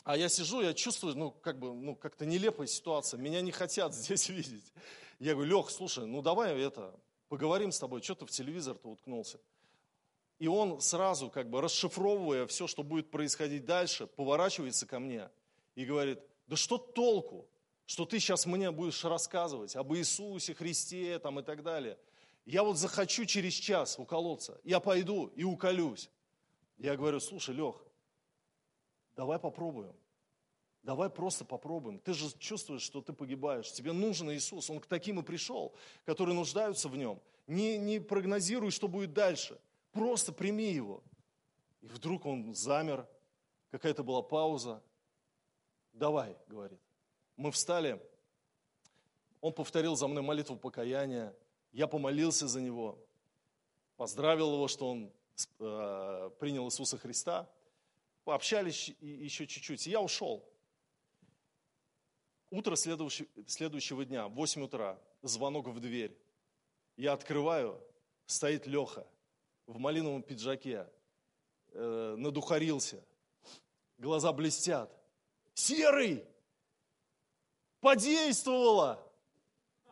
а 0.04 0.16
я 0.16 0.28
сижу, 0.28 0.62
я 0.62 0.72
чувствую, 0.72 1.16
ну, 1.16 1.30
как 1.30 1.58
бы, 1.58 1.74
ну, 1.74 1.94
как-то 1.94 2.24
нелепая 2.24 2.66
ситуация, 2.66 3.18
меня 3.18 3.40
не 3.42 3.52
хотят 3.52 3.94
здесь 3.94 4.28
видеть. 4.28 4.72
Я 5.18 5.34
говорю, 5.34 5.58
Лех, 5.58 5.70
слушай, 5.70 6.06
ну 6.06 6.22
давай 6.22 6.58
это, 6.58 6.94
поговорим 7.28 7.72
с 7.72 7.78
тобой, 7.78 8.02
что 8.02 8.14
ты 8.14 8.26
в 8.26 8.30
телевизор-то 8.30 8.88
уткнулся. 8.88 9.38
И 10.38 10.48
он 10.48 10.80
сразу, 10.80 11.30
как 11.30 11.48
бы 11.48 11.60
расшифровывая 11.62 12.46
все, 12.46 12.66
что 12.66 12.82
будет 12.82 13.10
происходить 13.10 13.64
дальше, 13.64 14.06
поворачивается 14.06 14.86
ко 14.86 14.98
мне 14.98 15.30
и 15.74 15.84
говорит, 15.84 16.20
да 16.46 16.56
что 16.56 16.76
толку? 16.76 17.48
Что 17.86 18.04
ты 18.04 18.18
сейчас 18.18 18.46
мне 18.46 18.70
будешь 18.70 19.04
рассказывать 19.04 19.76
об 19.76 19.94
Иисусе 19.94 20.54
Христе 20.54 21.18
там, 21.18 21.40
и 21.40 21.42
так 21.42 21.62
далее. 21.62 21.98
Я 22.44 22.62
вот 22.62 22.76
захочу 22.76 23.24
через 23.24 23.54
час 23.54 23.98
уколоться, 23.98 24.60
я 24.64 24.80
пойду 24.80 25.28
и 25.28 25.44
уколюсь. 25.44 26.10
Я 26.76 26.96
говорю, 26.96 27.20
слушай, 27.20 27.54
Лех, 27.54 27.76
давай 29.16 29.38
попробуем. 29.38 29.96
Давай 30.82 31.10
просто 31.10 31.44
попробуем. 31.44 31.98
Ты 31.98 32.14
же 32.14 32.30
чувствуешь, 32.38 32.82
что 32.82 33.00
ты 33.00 33.12
погибаешь. 33.12 33.72
Тебе 33.72 33.92
нужен 33.92 34.30
Иисус. 34.30 34.70
Он 34.70 34.78
к 34.78 34.86
таким 34.86 35.18
и 35.18 35.22
пришел, 35.24 35.74
которые 36.04 36.36
нуждаются 36.36 36.88
в 36.88 36.96
нем. 36.96 37.20
Не, 37.48 37.76
не 37.76 37.98
прогнозируй, 37.98 38.70
что 38.70 38.86
будет 38.86 39.12
дальше. 39.12 39.60
Просто 39.90 40.32
прими 40.32 40.72
его. 40.72 41.02
И 41.80 41.88
вдруг 41.88 42.24
он 42.24 42.54
замер. 42.54 43.08
Какая-то 43.72 44.04
была 44.04 44.22
пауза. 44.22 44.80
Давай, 45.92 46.36
говорит. 46.46 46.85
Мы 47.36 47.50
встали, 47.52 48.00
он 49.40 49.52
повторил 49.52 49.94
за 49.94 50.08
мной 50.08 50.22
молитву 50.22 50.56
покаяния, 50.56 51.36
я 51.72 51.86
помолился 51.86 52.48
за 52.48 52.60
него, 52.62 52.98
поздравил 53.96 54.54
его, 54.54 54.68
что 54.68 54.90
он 54.90 55.12
э, 55.58 56.30
принял 56.40 56.66
Иисуса 56.66 56.96
Христа, 56.96 57.48
пообщались 58.24 58.88
еще 59.00 59.46
чуть-чуть, 59.46 59.86
и 59.86 59.90
я 59.90 60.00
ушел. 60.00 60.48
Утро 62.50 62.74
следующего, 62.76 63.28
следующего 63.46 64.04
дня, 64.06 64.28
8 64.28 64.62
утра, 64.62 64.98
звонок 65.22 65.68
в 65.68 65.78
дверь. 65.80 66.16
Я 66.96 67.12
открываю, 67.12 67.78
стоит 68.24 68.66
Леха 68.66 69.06
в 69.66 69.78
малиновом 69.78 70.22
пиджаке, 70.22 70.88
э, 71.72 72.14
надухарился, 72.16 73.04
глаза 73.98 74.32
блестят. 74.32 74.90
Серый! 75.52 76.24
Подействовало. 77.80 79.02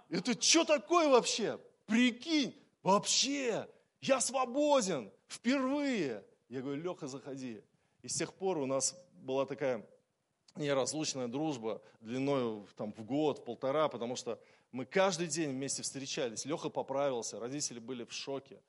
Это 0.09 0.41
что 0.41 0.64
такое 0.64 1.09
вообще? 1.09 1.59
Прикинь, 1.87 2.55
вообще, 2.83 3.69
я 4.00 4.21
свободен, 4.21 5.11
впервые. 5.29 6.25
Я 6.49 6.62
говорю, 6.62 6.83
Леха, 6.83 7.07
заходи. 7.07 7.62
И 8.03 8.09
с 8.09 8.14
тех 8.14 8.35
пор 8.35 8.59
у 8.59 8.67
нас 8.67 8.97
была 9.14 9.47
такая 9.47 9.87
неразлучная 10.57 11.26
дружба 11.26 11.83
длиной 12.00 12.64
там, 12.76 12.93
в 12.93 13.05
год, 13.05 13.41
в 13.41 13.45
полтора, 13.45 13.88
потому 13.88 14.17
что 14.17 14.38
мы 14.73 14.85
каждый 14.85 15.26
день 15.26 15.50
вместе 15.50 15.83
встречались. 15.83 16.45
Леха 16.45 16.69
поправился, 16.69 17.41
родители 17.41 17.79
были 17.79 18.05
в 18.05 18.12
шоке, 18.12 18.61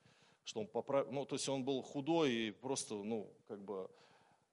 что 0.43 0.61
он 0.61 0.67
поправил, 0.67 1.11
ну, 1.11 1.25
то 1.25 1.35
есть 1.35 1.47
он 1.49 1.63
был 1.63 1.81
худой 1.81 2.31
и 2.31 2.51
просто, 2.51 2.95
ну, 2.95 3.31
как 3.47 3.63
бы 3.63 3.89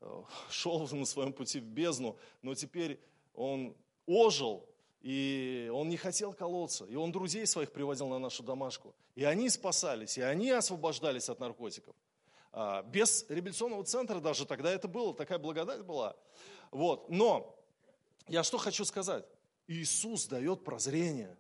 э, 0.01 0.23
шел 0.51 0.87
на 0.89 1.07
своем 1.07 1.33
пути 1.33 1.61
в 1.61 1.65
бездну, 1.65 2.17
но 2.43 2.55
теперь 2.55 3.01
он 3.35 3.75
ожил, 4.13 4.69
и 5.01 5.71
он 5.75 5.89
не 5.89 5.97
хотел 5.97 6.33
колоться, 6.33 6.85
и 6.85 6.95
он 6.95 7.11
друзей 7.11 7.47
своих 7.47 7.73
приводил 7.73 8.09
на 8.09 8.19
нашу 8.19 8.43
домашку. 8.43 8.95
И 9.15 9.25
они 9.25 9.49
спасались, 9.49 10.17
и 10.17 10.23
они 10.23 10.51
освобождались 10.51 11.29
от 11.29 11.41
наркотиков. 11.41 11.95
А, 12.53 12.83
без 12.83 13.27
реабилитационного 13.29 13.85
центра 13.85 14.21
даже 14.21 14.47
тогда 14.47 14.71
это 14.71 14.87
было, 14.87 15.15
такая 15.15 15.39
благодать 15.39 15.83
была. 15.83 16.15
Вот. 16.71 17.09
Но 17.11 17.59
я 18.29 18.43
что 18.43 18.59
хочу 18.59 18.85
сказать? 18.85 19.25
Иисус 19.67 20.27
дает 20.27 20.65
прозрение 20.65 21.37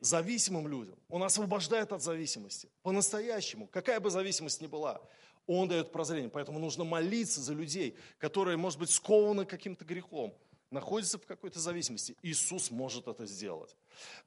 зависимым 0.00 0.68
людям. 0.68 0.96
Он 1.08 1.22
освобождает 1.22 1.92
от 1.92 2.02
зависимости. 2.02 2.68
По-настоящему. 2.82 3.66
Какая 3.68 4.00
бы 4.00 4.10
зависимость 4.10 4.60
ни 4.60 4.66
была. 4.66 5.00
Он 5.46 5.68
дает 5.68 5.90
прозрение. 5.90 6.28
Поэтому 6.28 6.58
нужно 6.58 6.84
молиться 6.84 7.40
за 7.40 7.54
людей, 7.54 7.96
которые, 8.18 8.56
может 8.56 8.78
быть, 8.78 8.90
скованы 8.90 9.44
каким-то 9.44 9.84
грехом 9.84 10.34
находится 10.72 11.18
в 11.18 11.26
какой-то 11.26 11.60
зависимости. 11.60 12.16
Иисус 12.22 12.70
может 12.70 13.06
это 13.06 13.26
сделать. 13.26 13.76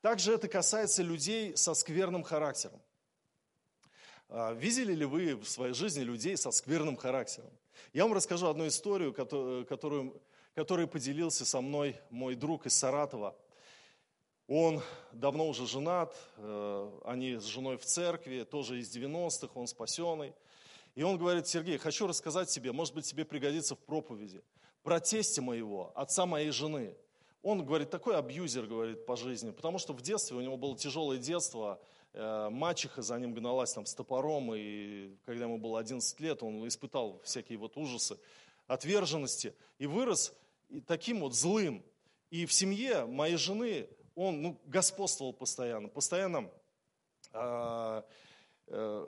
Также 0.02 0.34
это 0.34 0.48
касается 0.48 1.04
людей 1.04 1.58
со 1.58 1.74
скверным 1.74 2.24
характером. 2.24 2.82
А, 4.30 4.54
видели 4.54 4.94
ли 4.94 5.06
вы 5.06 5.36
в 5.36 5.48
своей 5.48 5.74
жизни 5.74 6.02
людей 6.02 6.38
со 6.38 6.52
скверным 6.52 6.96
характером? 6.96 7.52
Я 7.94 8.04
вам 8.04 8.14
расскажу 8.14 8.48
одну 8.48 8.68
историю, 8.68 9.14
которую, 9.14 9.66
которую 10.54 10.88
поделился 10.88 11.46
со 11.46 11.62
мной 11.62 11.98
мой 12.10 12.36
друг 12.36 12.66
из 12.66 12.76
Саратова. 12.76 13.36
Он 14.48 14.82
давно 15.12 15.50
уже 15.50 15.66
женат, 15.66 16.16
э, 16.38 17.00
они 17.06 17.38
с 17.38 17.46
женой 17.46 17.78
в 17.78 17.86
церкви, 17.86 18.44
тоже 18.44 18.80
из 18.80 18.96
90-х, 18.96 19.50
он 19.56 19.66
спасенный. 19.66 20.34
И 20.94 21.02
он 21.02 21.18
говорит, 21.18 21.48
Сергей, 21.48 21.78
хочу 21.80 22.06
рассказать 22.06 22.50
тебе, 22.50 22.72
может 22.72 22.94
быть, 22.94 23.06
тебе 23.06 23.26
пригодится 23.26 23.76
в 23.76 23.80
проповеди 23.80 24.44
про 24.86 25.02
моего, 25.42 25.92
отца 25.96 26.28
моей 26.28 26.52
жены. 26.52 26.96
Он, 27.42 27.66
говорит, 27.66 27.90
такой 27.90 28.16
абьюзер, 28.18 28.68
говорит, 28.68 29.06
по 29.08 29.16
жизни, 29.16 29.50
потому 29.50 29.80
что 29.80 29.94
в 29.94 30.02
детстве 30.02 30.38
у 30.38 30.42
него 30.42 30.58
было 30.58 30.78
тяжелое 30.78 31.18
детство, 31.18 31.80
э, 32.14 32.50
мачеха 32.52 33.02
за 33.02 33.20
ним 33.20 33.34
гналась 33.34 33.74
там 33.74 33.88
с 33.88 33.96
топором, 33.96 34.54
и 34.54 35.16
когда 35.26 35.46
ему 35.46 35.58
было 35.58 35.80
11 35.80 36.20
лет, 36.20 36.44
он 36.44 36.68
испытал 36.68 37.20
всякие 37.24 37.58
вот 37.58 37.78
ужасы 37.78 38.20
отверженности 38.68 39.56
и 39.80 39.88
вырос 39.88 40.34
таким 40.86 41.22
вот 41.22 41.34
злым. 41.34 41.84
И 42.30 42.46
в 42.46 42.54
семье 42.54 43.06
моей 43.06 43.38
жены 43.38 43.90
он 44.14 44.44
ну, 44.44 44.62
господствовал 44.66 45.34
постоянно, 45.34 45.88
постоянно 45.90 46.52
э, 47.34 48.04
э, 48.68 49.06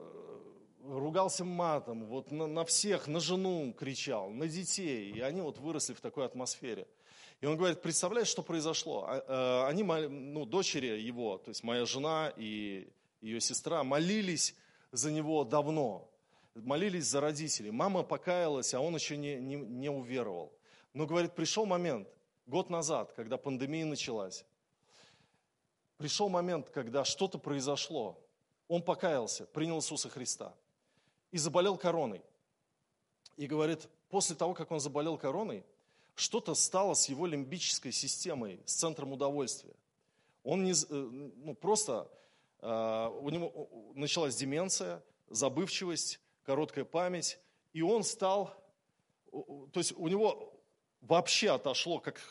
ругался 0.83 1.43
матом, 1.43 2.05
вот 2.05 2.31
на, 2.31 2.47
на 2.47 2.65
всех, 2.65 3.07
на 3.07 3.19
жену 3.19 3.73
кричал, 3.73 4.29
на 4.29 4.47
детей. 4.47 5.11
И 5.11 5.19
они 5.19 5.41
вот 5.41 5.57
выросли 5.59 5.93
в 5.93 6.01
такой 6.01 6.25
атмосфере. 6.25 6.87
И 7.41 7.45
он 7.45 7.57
говорит, 7.57 7.81
представляешь, 7.81 8.27
что 8.27 8.41
произошло? 8.41 9.05
А, 9.07 9.65
э, 9.65 9.69
они, 9.69 9.83
ну, 9.83 10.45
дочери 10.45 10.99
его, 10.99 11.37
то 11.37 11.49
есть 11.49 11.63
моя 11.63 11.85
жена 11.85 12.33
и 12.35 12.89
ее 13.21 13.39
сестра, 13.41 13.83
молились 13.83 14.55
за 14.91 15.11
него 15.11 15.43
давно. 15.43 16.09
Молились 16.55 17.05
за 17.05 17.21
родителей. 17.21 17.69
Мама 17.69 18.01
покаялась, 18.01 18.73
а 18.73 18.79
он 18.79 18.95
еще 18.95 19.17
не, 19.17 19.35
не, 19.35 19.55
не 19.55 19.89
уверовал. 19.89 20.51
Но, 20.93 21.05
говорит, 21.05 21.35
пришел 21.35 21.67
момент, 21.67 22.07
год 22.47 22.71
назад, 22.71 23.13
когда 23.13 23.37
пандемия 23.37 23.85
началась, 23.85 24.43
пришел 25.97 26.29
момент, 26.29 26.69
когда 26.71 27.03
что-то 27.03 27.37
произошло. 27.37 28.19
Он 28.67 28.81
покаялся, 28.81 29.45
принял 29.45 29.77
Иисуса 29.77 30.09
Христа 30.09 30.55
и 31.31 31.37
заболел 31.37 31.77
короной. 31.77 32.21
И 33.35 33.47
говорит, 33.47 33.87
после 34.09 34.35
того, 34.35 34.53
как 34.53 34.71
он 34.71 34.79
заболел 34.79 35.17
короной, 35.17 35.63
что-то 36.15 36.55
стало 36.55 36.93
с 36.95 37.09
его 37.09 37.27
лимбической 37.27 37.91
системой, 37.91 38.59
с 38.65 38.73
центром 38.73 39.13
удовольствия. 39.13 39.75
Он 40.43 40.63
не, 40.63 40.71
э, 40.71 40.85
ну, 40.89 41.53
просто, 41.53 42.09
э, 42.61 43.09
у 43.21 43.29
него 43.29 43.69
началась 43.93 44.35
деменция, 44.35 45.03
забывчивость, 45.29 46.19
короткая 46.43 46.85
память, 46.85 47.39
и 47.73 47.81
он 47.81 48.03
стал, 48.03 48.55
то 49.31 49.79
есть 49.79 49.93
у 49.97 50.07
него 50.07 50.53
вообще 51.01 51.51
отошло, 51.51 51.99
как 51.99 52.21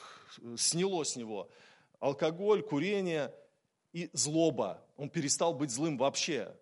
сняло 0.56 1.04
с 1.04 1.14
него 1.14 1.48
алкоголь, 2.00 2.62
курение 2.62 3.34
и 3.92 4.10
злоба. 4.12 4.82
Он 4.96 5.08
перестал 5.08 5.54
быть 5.54 5.70
злым 5.70 5.96
вообще. 5.96 6.54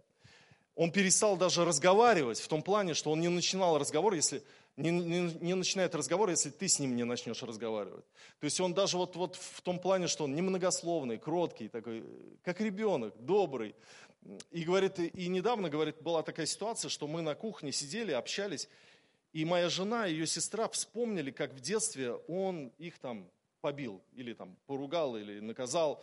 Он 0.77 0.91
перестал 0.91 1.37
даже 1.37 1.65
разговаривать 1.65 2.41
в 2.41 2.49
том 2.49 2.63
плане, 2.63 2.95
что 2.95 3.13
он 3.13 3.21
не 3.21 3.29
начинал 3.29 3.79
разговор, 3.79 4.15
если 4.15 4.43
не, 4.77 4.91
не, 4.91 5.33
не 5.41 5.55
начинает 5.55 5.95
разговор, 5.95 6.31
если 6.31 6.51
ты 6.51 6.67
с 6.67 6.81
ним 6.81 6.97
не 6.97 7.05
начнешь 7.05 7.43
разговаривать. 7.43 8.05
То 8.41 8.45
есть 8.45 8.61
он 8.61 8.75
даже 8.75 8.97
вот, 8.97 9.15
вот 9.15 9.37
в 9.37 9.61
том 9.63 9.79
плане, 9.79 10.09
что 10.09 10.25
он 10.25 10.35
немногословный, 10.35 11.19
кроткий, 11.19 11.69
такой, 11.69 12.05
как 12.43 12.61
ребенок, 12.61 13.15
добрый. 13.25 13.75
И 14.51 14.65
говорит, 14.65 14.99
и 14.99 15.29
недавно, 15.29 15.69
говорит, 15.69 16.01
была 16.01 16.23
такая 16.23 16.47
ситуация, 16.47 16.89
что 16.89 17.07
мы 17.07 17.23
на 17.23 17.35
кухне 17.35 17.71
сидели, 17.73 18.11
общались, 18.11 18.69
и 19.33 19.45
моя 19.45 19.69
жена 19.69 20.07
и 20.09 20.13
ее 20.13 20.27
сестра 20.27 20.69
вспомнили, 20.69 21.31
как 21.31 21.53
в 21.53 21.61
детстве 21.61 22.15
он 22.27 22.73
их 22.79 22.99
там 22.99 23.29
побил, 23.61 24.03
или 24.15 24.33
там 24.33 24.57
поругал, 24.67 25.17
или 25.17 25.41
наказал. 25.41 26.03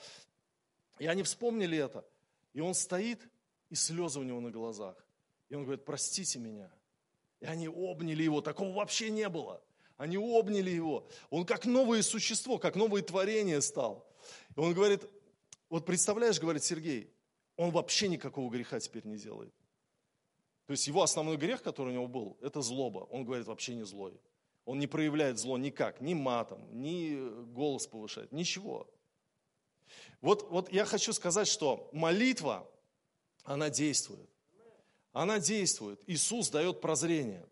И 0.99 1.07
они 1.07 1.23
вспомнили 1.23 1.77
это. 1.77 2.05
И 2.53 2.61
он 2.61 2.73
стоит, 2.73 3.21
и 3.71 3.75
слезы 3.75 4.19
у 4.19 4.23
него 4.23 4.39
на 4.41 4.51
глазах. 4.51 4.95
И 5.49 5.55
он 5.55 5.63
говорит, 5.63 5.85
простите 5.85 6.39
меня. 6.39 6.69
И 7.39 7.45
они 7.45 7.67
обняли 7.67 8.21
его, 8.21 8.41
такого 8.41 8.73
вообще 8.75 9.09
не 9.09 9.27
было. 9.29 9.63
Они 9.97 10.17
обняли 10.17 10.69
его. 10.69 11.07
Он 11.29 11.45
как 11.45 11.65
новое 11.65 12.01
существо, 12.03 12.59
как 12.59 12.75
новое 12.75 13.01
творение 13.01 13.61
стал. 13.61 14.07
И 14.55 14.59
он 14.59 14.73
говорит, 14.73 15.09
вот 15.69 15.85
представляешь, 15.85 16.39
говорит 16.39 16.63
Сергей, 16.63 17.13
он 17.55 17.71
вообще 17.71 18.07
никакого 18.09 18.49
греха 18.51 18.79
теперь 18.79 19.05
не 19.05 19.17
делает. 19.17 19.53
То 20.65 20.73
есть 20.73 20.87
его 20.87 21.01
основной 21.01 21.37
грех, 21.37 21.63
который 21.63 21.89
у 21.89 21.93
него 21.93 22.07
был, 22.07 22.37
это 22.41 22.61
злоба. 22.61 22.99
Он 23.09 23.23
говорит, 23.23 23.47
вообще 23.47 23.75
не 23.75 23.83
злой. 23.83 24.19
Он 24.65 24.79
не 24.79 24.87
проявляет 24.87 25.39
зло 25.39 25.57
никак, 25.57 26.01
ни 26.01 26.13
матом, 26.13 26.67
ни 26.71 27.17
голос 27.53 27.87
повышает, 27.87 28.31
ничего. 28.31 28.87
Вот, 30.19 30.49
вот 30.49 30.71
я 30.71 30.85
хочу 30.85 31.13
сказать, 31.13 31.47
что 31.47 31.89
молитва, 31.93 32.70
она 33.43 33.69
действует. 33.69 34.29
Она 35.13 35.39
действует. 35.39 36.01
Иисус 36.07 36.49
дает 36.49 36.81
прозрение. 36.81 37.45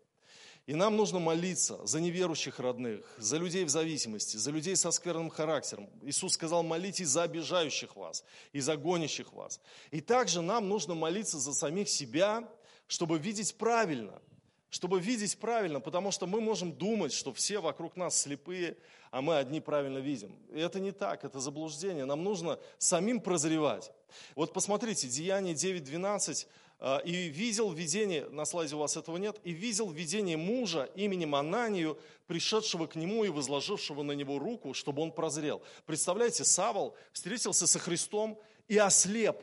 И 0.66 0.74
нам 0.74 0.96
нужно 0.96 1.18
молиться 1.18 1.84
за 1.84 2.00
неверующих 2.00 2.60
родных, 2.60 3.04
за 3.18 3.38
людей 3.38 3.64
в 3.64 3.70
зависимости, 3.70 4.36
за 4.36 4.50
людей 4.50 4.76
со 4.76 4.92
скверным 4.92 5.28
характером. 5.28 5.90
Иисус 6.02 6.34
сказал, 6.34 6.62
молитесь 6.62 7.08
за 7.08 7.24
обижающих 7.24 7.96
вас 7.96 8.22
и 8.52 8.60
за 8.60 8.76
гонящих 8.76 9.32
вас. 9.32 9.60
И 9.90 10.00
также 10.00 10.42
нам 10.42 10.68
нужно 10.68 10.94
молиться 10.94 11.38
за 11.38 11.54
самих 11.54 11.88
себя, 11.88 12.48
чтобы 12.86 13.18
видеть 13.18 13.56
правильно. 13.56 14.22
Чтобы 14.70 15.00
видеть 15.00 15.36
правильно, 15.38 15.80
потому 15.80 16.12
что 16.12 16.26
мы 16.26 16.40
можем 16.40 16.72
думать, 16.72 17.12
что 17.12 17.32
все 17.32 17.58
вокруг 17.58 17.96
нас 17.96 18.20
слепые, 18.20 18.76
а 19.10 19.20
мы 19.20 19.36
одни 19.36 19.60
правильно 19.60 19.98
видим. 19.98 20.32
И 20.52 20.60
это 20.60 20.78
не 20.78 20.92
так, 20.92 21.24
это 21.24 21.40
заблуждение. 21.40 22.04
Нам 22.04 22.22
нужно 22.22 22.58
самим 22.78 23.20
прозревать. 23.20 23.90
Вот 24.36 24.52
посмотрите, 24.52 25.08
Деяние 25.08 25.54
9.12 25.54 26.46
а, 26.78 26.98
и 26.98 27.28
видел 27.28 27.72
видение, 27.72 28.26
на 28.30 28.44
слайде 28.44 28.76
у 28.76 28.78
вас 28.78 28.96
этого 28.96 29.16
нет, 29.16 29.40
и 29.44 29.50
видел 29.50 29.90
видение 29.90 30.36
мужа 30.36 30.88
именем 30.94 31.34
Ананию, 31.34 31.98
пришедшего 32.26 32.86
к 32.86 32.94
нему 32.94 33.24
и 33.24 33.28
возложившего 33.28 34.02
на 34.02 34.12
него 34.12 34.38
руку, 34.38 34.72
чтобы 34.72 35.02
он 35.02 35.12
прозрел. 35.12 35.62
Представляете, 35.84 36.44
Савол 36.44 36.96
встретился 37.12 37.66
со 37.66 37.78
Христом 37.78 38.38
и 38.68 38.78
ослеп, 38.78 39.42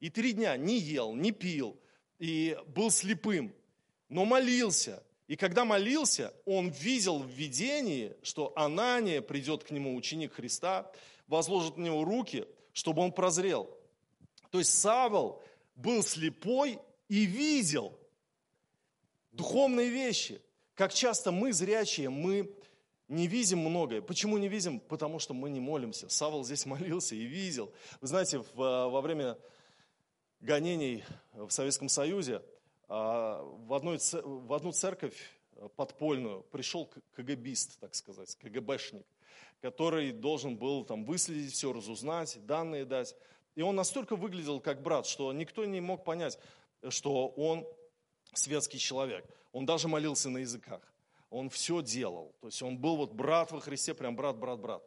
и 0.00 0.10
три 0.10 0.32
дня 0.32 0.56
не 0.56 0.78
ел, 0.78 1.14
не 1.14 1.30
пил, 1.30 1.78
и 2.18 2.58
был 2.66 2.90
слепым, 2.90 3.54
но 4.12 4.26
молился. 4.26 5.02
И 5.26 5.36
когда 5.36 5.64
молился, 5.64 6.34
он 6.44 6.68
видел 6.68 7.20
в 7.20 7.28
видении, 7.28 8.14
что 8.22 8.52
Анания 8.56 9.22
придет 9.22 9.64
к 9.64 9.70
нему, 9.70 9.96
ученик 9.96 10.34
Христа, 10.34 10.92
возложит 11.26 11.78
на 11.78 11.84
него 11.86 12.04
руки, 12.04 12.46
чтобы 12.74 13.00
он 13.00 13.12
прозрел. 13.12 13.74
То 14.50 14.58
есть 14.58 14.78
Савол 14.78 15.42
был 15.76 16.02
слепой 16.02 16.78
и 17.08 17.24
видел 17.24 17.98
духовные 19.32 19.88
вещи. 19.88 20.42
Как 20.74 20.92
часто 20.92 21.32
мы, 21.32 21.54
зрячие, 21.54 22.10
мы 22.10 22.54
не 23.08 23.26
видим 23.26 23.60
многое. 23.60 24.02
Почему 24.02 24.36
не 24.36 24.48
видим? 24.48 24.78
Потому 24.78 25.18
что 25.18 25.32
мы 25.32 25.48
не 25.48 25.60
молимся. 25.60 26.10
Савол 26.10 26.44
здесь 26.44 26.66
молился 26.74 27.14
и 27.14 27.24
видел. 27.24 27.72
Вы 28.02 28.08
знаете, 28.08 28.44
во 28.54 29.00
время 29.00 29.38
гонений 30.40 31.02
в 31.32 31.48
Советском 31.48 31.88
Союзе 31.88 32.42
в, 32.88 33.74
одной, 33.74 33.98
в 34.22 34.52
одну 34.52 34.72
церковь 34.72 35.14
подпольную 35.76 36.42
пришел 36.50 36.90
КГБист, 37.16 37.78
так 37.80 37.94
сказать, 37.94 38.36
КГБшник, 38.36 39.06
который 39.60 40.12
должен 40.12 40.56
был 40.56 40.84
там 40.84 41.04
выследить 41.04 41.52
все, 41.52 41.72
разузнать, 41.72 42.38
данные 42.46 42.84
дать. 42.84 43.14
И 43.54 43.62
он 43.62 43.76
настолько 43.76 44.16
выглядел 44.16 44.60
как 44.60 44.82
брат, 44.82 45.06
что 45.06 45.32
никто 45.32 45.64
не 45.64 45.80
мог 45.80 46.04
понять, 46.04 46.38
что 46.88 47.28
он 47.28 47.66
светский 48.32 48.78
человек. 48.78 49.24
Он 49.52 49.66
даже 49.66 49.88
молился 49.88 50.30
на 50.30 50.38
языках. 50.38 50.80
Он 51.30 51.48
все 51.48 51.82
делал. 51.82 52.34
То 52.40 52.48
есть 52.48 52.62
он 52.62 52.78
был 52.78 52.96
вот 52.96 53.12
брат 53.12 53.52
во 53.52 53.60
Христе, 53.60 53.94
прям 53.94 54.16
брат, 54.16 54.36
брат, 54.36 54.58
брат. 54.58 54.82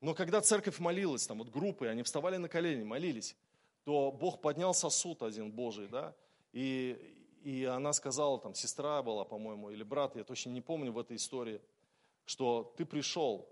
Но 0.00 0.14
когда 0.14 0.40
церковь 0.40 0.78
молилась, 0.78 1.26
там 1.26 1.38
вот 1.38 1.48
группы, 1.48 1.88
они 1.88 2.02
вставали 2.02 2.36
на 2.36 2.48
колени, 2.48 2.84
молились, 2.84 3.36
то 3.84 4.12
Бог 4.12 4.40
поднял 4.40 4.74
сосуд 4.74 5.22
один 5.22 5.50
Божий, 5.50 5.88
да, 5.88 6.14
и, 6.52 7.17
и 7.42 7.64
она 7.64 7.92
сказала, 7.92 8.38
там, 8.38 8.54
сестра 8.54 9.02
была, 9.02 9.24
по-моему, 9.24 9.70
или 9.70 9.82
брат, 9.82 10.16
я 10.16 10.24
точно 10.24 10.50
не 10.50 10.60
помню 10.60 10.92
в 10.92 10.98
этой 10.98 11.16
истории, 11.16 11.60
что 12.24 12.74
ты 12.76 12.84
пришел 12.84 13.48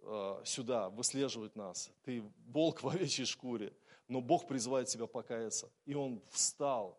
э, 0.00 0.42
сюда 0.44 0.90
выслеживать 0.90 1.56
нас, 1.56 1.90
ты 2.04 2.22
волк 2.48 2.82
в 2.82 2.88
овечьей 2.88 3.26
шкуре, 3.26 3.72
но 4.08 4.20
Бог 4.20 4.46
призывает 4.46 4.88
тебя 4.88 5.06
покаяться. 5.06 5.70
И 5.86 5.94
он 5.94 6.20
встал. 6.30 6.98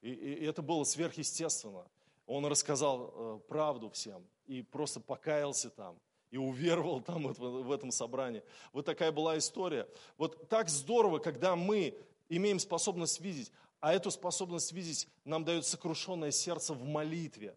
И, 0.00 0.10
и 0.10 0.44
это 0.44 0.62
было 0.62 0.84
сверхъестественно. 0.84 1.86
Он 2.26 2.46
рассказал 2.46 3.12
э, 3.14 3.40
правду 3.48 3.90
всем 3.90 4.26
и 4.46 4.62
просто 4.62 5.00
покаялся 5.00 5.70
там 5.70 5.98
и 6.30 6.36
уверовал 6.36 7.00
там 7.00 7.28
вот, 7.28 7.38
в 7.38 7.70
этом 7.70 7.90
собрании. 7.90 8.42
Вот 8.72 8.84
такая 8.86 9.12
была 9.12 9.38
история. 9.38 9.86
Вот 10.16 10.48
так 10.48 10.68
здорово, 10.68 11.18
когда 11.18 11.54
мы 11.54 11.96
имеем 12.28 12.58
способность 12.58 13.20
видеть, 13.20 13.52
а 13.84 13.92
эту 13.92 14.10
способность 14.10 14.72
видеть 14.72 15.06
нам 15.26 15.44
дает 15.44 15.66
сокрушенное 15.66 16.30
сердце 16.30 16.72
в 16.72 16.82
молитве. 16.84 17.54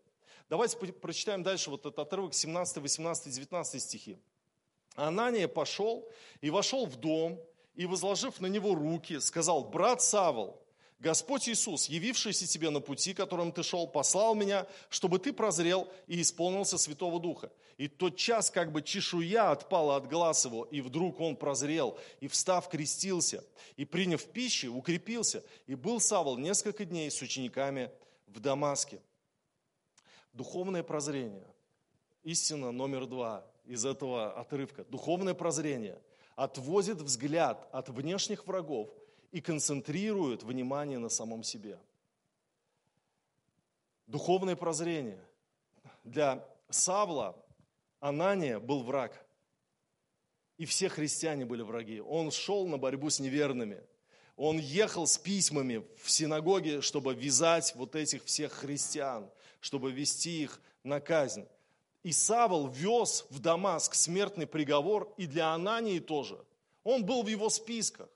Давайте 0.50 0.76
прочитаем 0.76 1.42
дальше 1.42 1.70
вот 1.70 1.86
этот 1.86 2.00
отрывок 2.00 2.34
17, 2.34 2.80
18, 2.80 3.34
19 3.34 3.82
стихи. 3.82 4.18
Анания 4.96 5.48
пошел 5.48 6.06
и 6.42 6.50
вошел 6.50 6.86
в 6.86 6.98
дом, 6.98 7.40
и, 7.76 7.86
возложив 7.86 8.42
на 8.42 8.48
него 8.48 8.76
руки, 8.76 9.22
сказал, 9.22 9.70
брат 9.70 10.02
Савол, 10.02 10.62
Господь 11.00 11.48
Иисус, 11.48 11.86
явившийся 11.90 12.48
тебе 12.48 12.72
на 12.72 12.80
пути, 12.80 13.14
которым 13.14 13.52
ты 13.52 13.62
шел, 13.62 13.88
послал 13.88 14.34
меня, 14.34 14.66
чтобы 14.90 15.20
ты 15.20 15.32
прозрел 15.32 15.88
и 16.08 16.22
исполнился 16.22 16.80
Святого 16.80 17.20
Духа. 17.20 17.52
И 17.78 17.88
тот 17.88 18.16
час 18.16 18.50
как 18.50 18.72
бы 18.72 18.82
чешуя 18.82 19.52
отпала 19.52 19.98
от 19.98 20.08
глаз 20.10 20.46
его, 20.46 20.66
и 20.66 20.82
вдруг 20.82 21.20
он 21.20 21.36
прозрел, 21.36 22.00
и 22.20 22.28
встав 22.28 22.68
крестился, 22.68 23.44
и 23.76 23.86
приняв 23.86 24.26
пищу, 24.26 24.74
укрепился, 24.74 25.44
и 25.68 25.76
был 25.76 26.00
Савол 26.00 26.38
несколько 26.38 26.84
дней 26.84 27.12
с 27.12 27.22
учениками 27.22 27.92
в 28.26 28.40
Дамаске. 28.40 29.00
Духовное 30.34 30.82
прозрение. 30.82 31.48
истина 32.24 32.72
номер 32.72 33.06
два 33.06 33.46
из 33.66 33.86
этого 33.86 34.34
отрывка. 34.34 34.84
Духовное 34.86 35.36
прозрение 35.36 36.02
отводит 36.36 36.98
взгляд 37.02 37.70
от 37.72 37.90
внешних 37.90 38.48
врагов 38.48 38.90
и 39.32 39.42
концентрирует 39.42 40.44
внимание 40.44 41.00
на 41.00 41.10
самом 41.10 41.44
себе. 41.44 41.80
Духовное 44.08 44.56
прозрение. 44.56 45.20
Для 46.04 46.48
Савла 46.70 47.36
Анания 48.00 48.60
был 48.60 48.84
враг. 48.84 49.26
И 50.58 50.66
все 50.66 50.90
христиане 50.90 51.46
были 51.46 51.62
враги. 51.62 52.00
Он 52.00 52.32
шел 52.32 52.68
на 52.68 52.78
борьбу 52.78 53.10
с 53.10 53.20
неверными. 53.20 53.84
Он 54.38 54.60
ехал 54.60 55.08
с 55.08 55.18
письмами 55.18 55.86
в 56.02 56.10
синагоге, 56.10 56.82
чтобы 56.82 57.14
вязать 57.14 57.74
вот 57.76 57.96
этих 57.96 58.24
всех 58.24 58.54
христиан, 58.54 59.30
чтобы 59.60 59.92
вести 59.92 60.44
их 60.44 60.62
на 60.84 61.00
казнь. 61.00 61.46
И 62.04 62.12
Савол 62.12 62.68
вез 62.68 63.26
в 63.30 63.40
Дамаск 63.40 63.94
смертный 63.94 64.48
приговор 64.48 65.14
и 65.18 65.26
для 65.26 65.54
Анании 65.54 66.00
тоже. 66.00 66.44
Он 66.84 67.04
был 67.04 67.24
в 67.24 67.28
его 67.28 67.50
списках. 67.50 68.10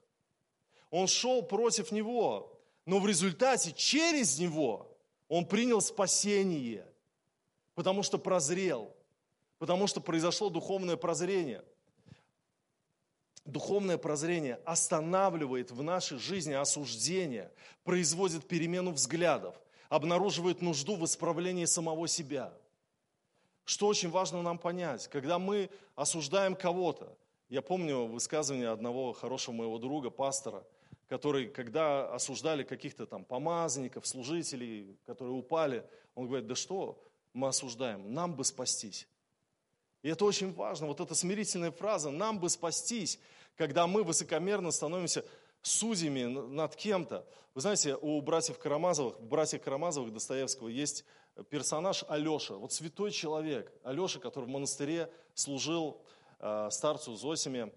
Он 0.91 1.08
шел 1.08 1.41
против 1.41 1.91
него, 1.91 2.56
но 2.86 2.99
в 2.99 3.08
результате 3.08 3.71
через 3.71 4.38
него 4.38 4.95
он 5.27 5.45
принял 5.45 5.82
спасение, 5.82 6.86
потому 7.73 8.04
что 8.04 8.19
прозрел, 8.19 8.93
потому 9.58 9.88
что 9.88 9.99
произошло 9.99 10.49
духовное 10.49 10.97
прозрение. 10.97 11.63
Духовное 13.45 13.97
прозрение 13.97 14.60
останавливает 14.65 15.71
в 15.71 15.82
нашей 15.82 16.19
жизни 16.19 16.54
осуждение, 16.54 17.51
производит 17.84 18.47
перемену 18.47 18.91
взглядов, 18.91 19.60
обнаруживает 19.89 20.62
нужду 20.62 20.95
в 20.95 21.06
исправлении 21.06 21.65
самого 21.65 22.08
себя– 22.08 22.54
что 23.71 23.88
очень 23.88 24.10
важно 24.10 24.41
нам 24.41 24.58
понять, 24.58 25.08
когда 25.08 25.39
мы 25.39 25.69
осуждаем 25.95 26.56
кого-то. 26.56 27.15
Я 27.49 27.62
помню 27.62 28.06
высказывание 28.06 28.69
одного 28.69 29.13
хорошего 29.13 29.56
моего 29.56 29.77
друга, 29.77 30.10
пастора, 30.10 30.65
который, 31.12 31.50
когда 31.50 32.10
осуждали 32.13 32.63
каких-то 32.63 33.06
там 33.06 33.26
помазанников, 33.26 34.08
служителей, 34.08 34.97
которые 35.06 35.34
упали, 35.34 35.86
он 36.15 36.28
говорит, 36.28 36.47
да 36.47 36.56
что 36.56 37.04
мы 37.34 37.50
осуждаем, 37.50 38.13
нам 38.13 38.34
бы 38.34 38.45
спастись. 38.45 39.10
И 40.04 40.08
это 40.08 40.24
очень 40.24 40.54
важно, 40.54 40.88
вот 40.88 41.02
эта 41.02 41.13
смирительная 41.13 41.71
фраза, 41.71 42.12
нам 42.12 42.39
бы 42.39 42.50
спастись, 42.50 43.19
когда 43.58 43.88
мы 43.88 44.04
высокомерно 44.04 44.71
становимся 44.71 45.26
судьями 45.62 46.24
над 46.24 46.78
кем-то. 46.78 47.28
Вы 47.56 47.60
знаете, 47.60 47.97
у 47.97 48.21
братьев 48.21 48.58
Карамазовых, 48.58 49.19
в 49.19 49.26
братьях 49.26 49.63
Карамазовых 49.63 50.13
Достоевского 50.13 50.69
есть 50.69 51.04
персонаж 51.50 52.06
Алеша, 52.08 52.54
вот 52.54 52.71
святой 52.71 53.12
человек, 53.12 53.69
Алеша, 53.84 54.21
который 54.21 54.45
в 54.45 54.50
монастыре 54.50 55.12
служил 55.34 56.02
э, 56.39 56.69
старцу 56.71 57.17
Зосиме, 57.17 57.74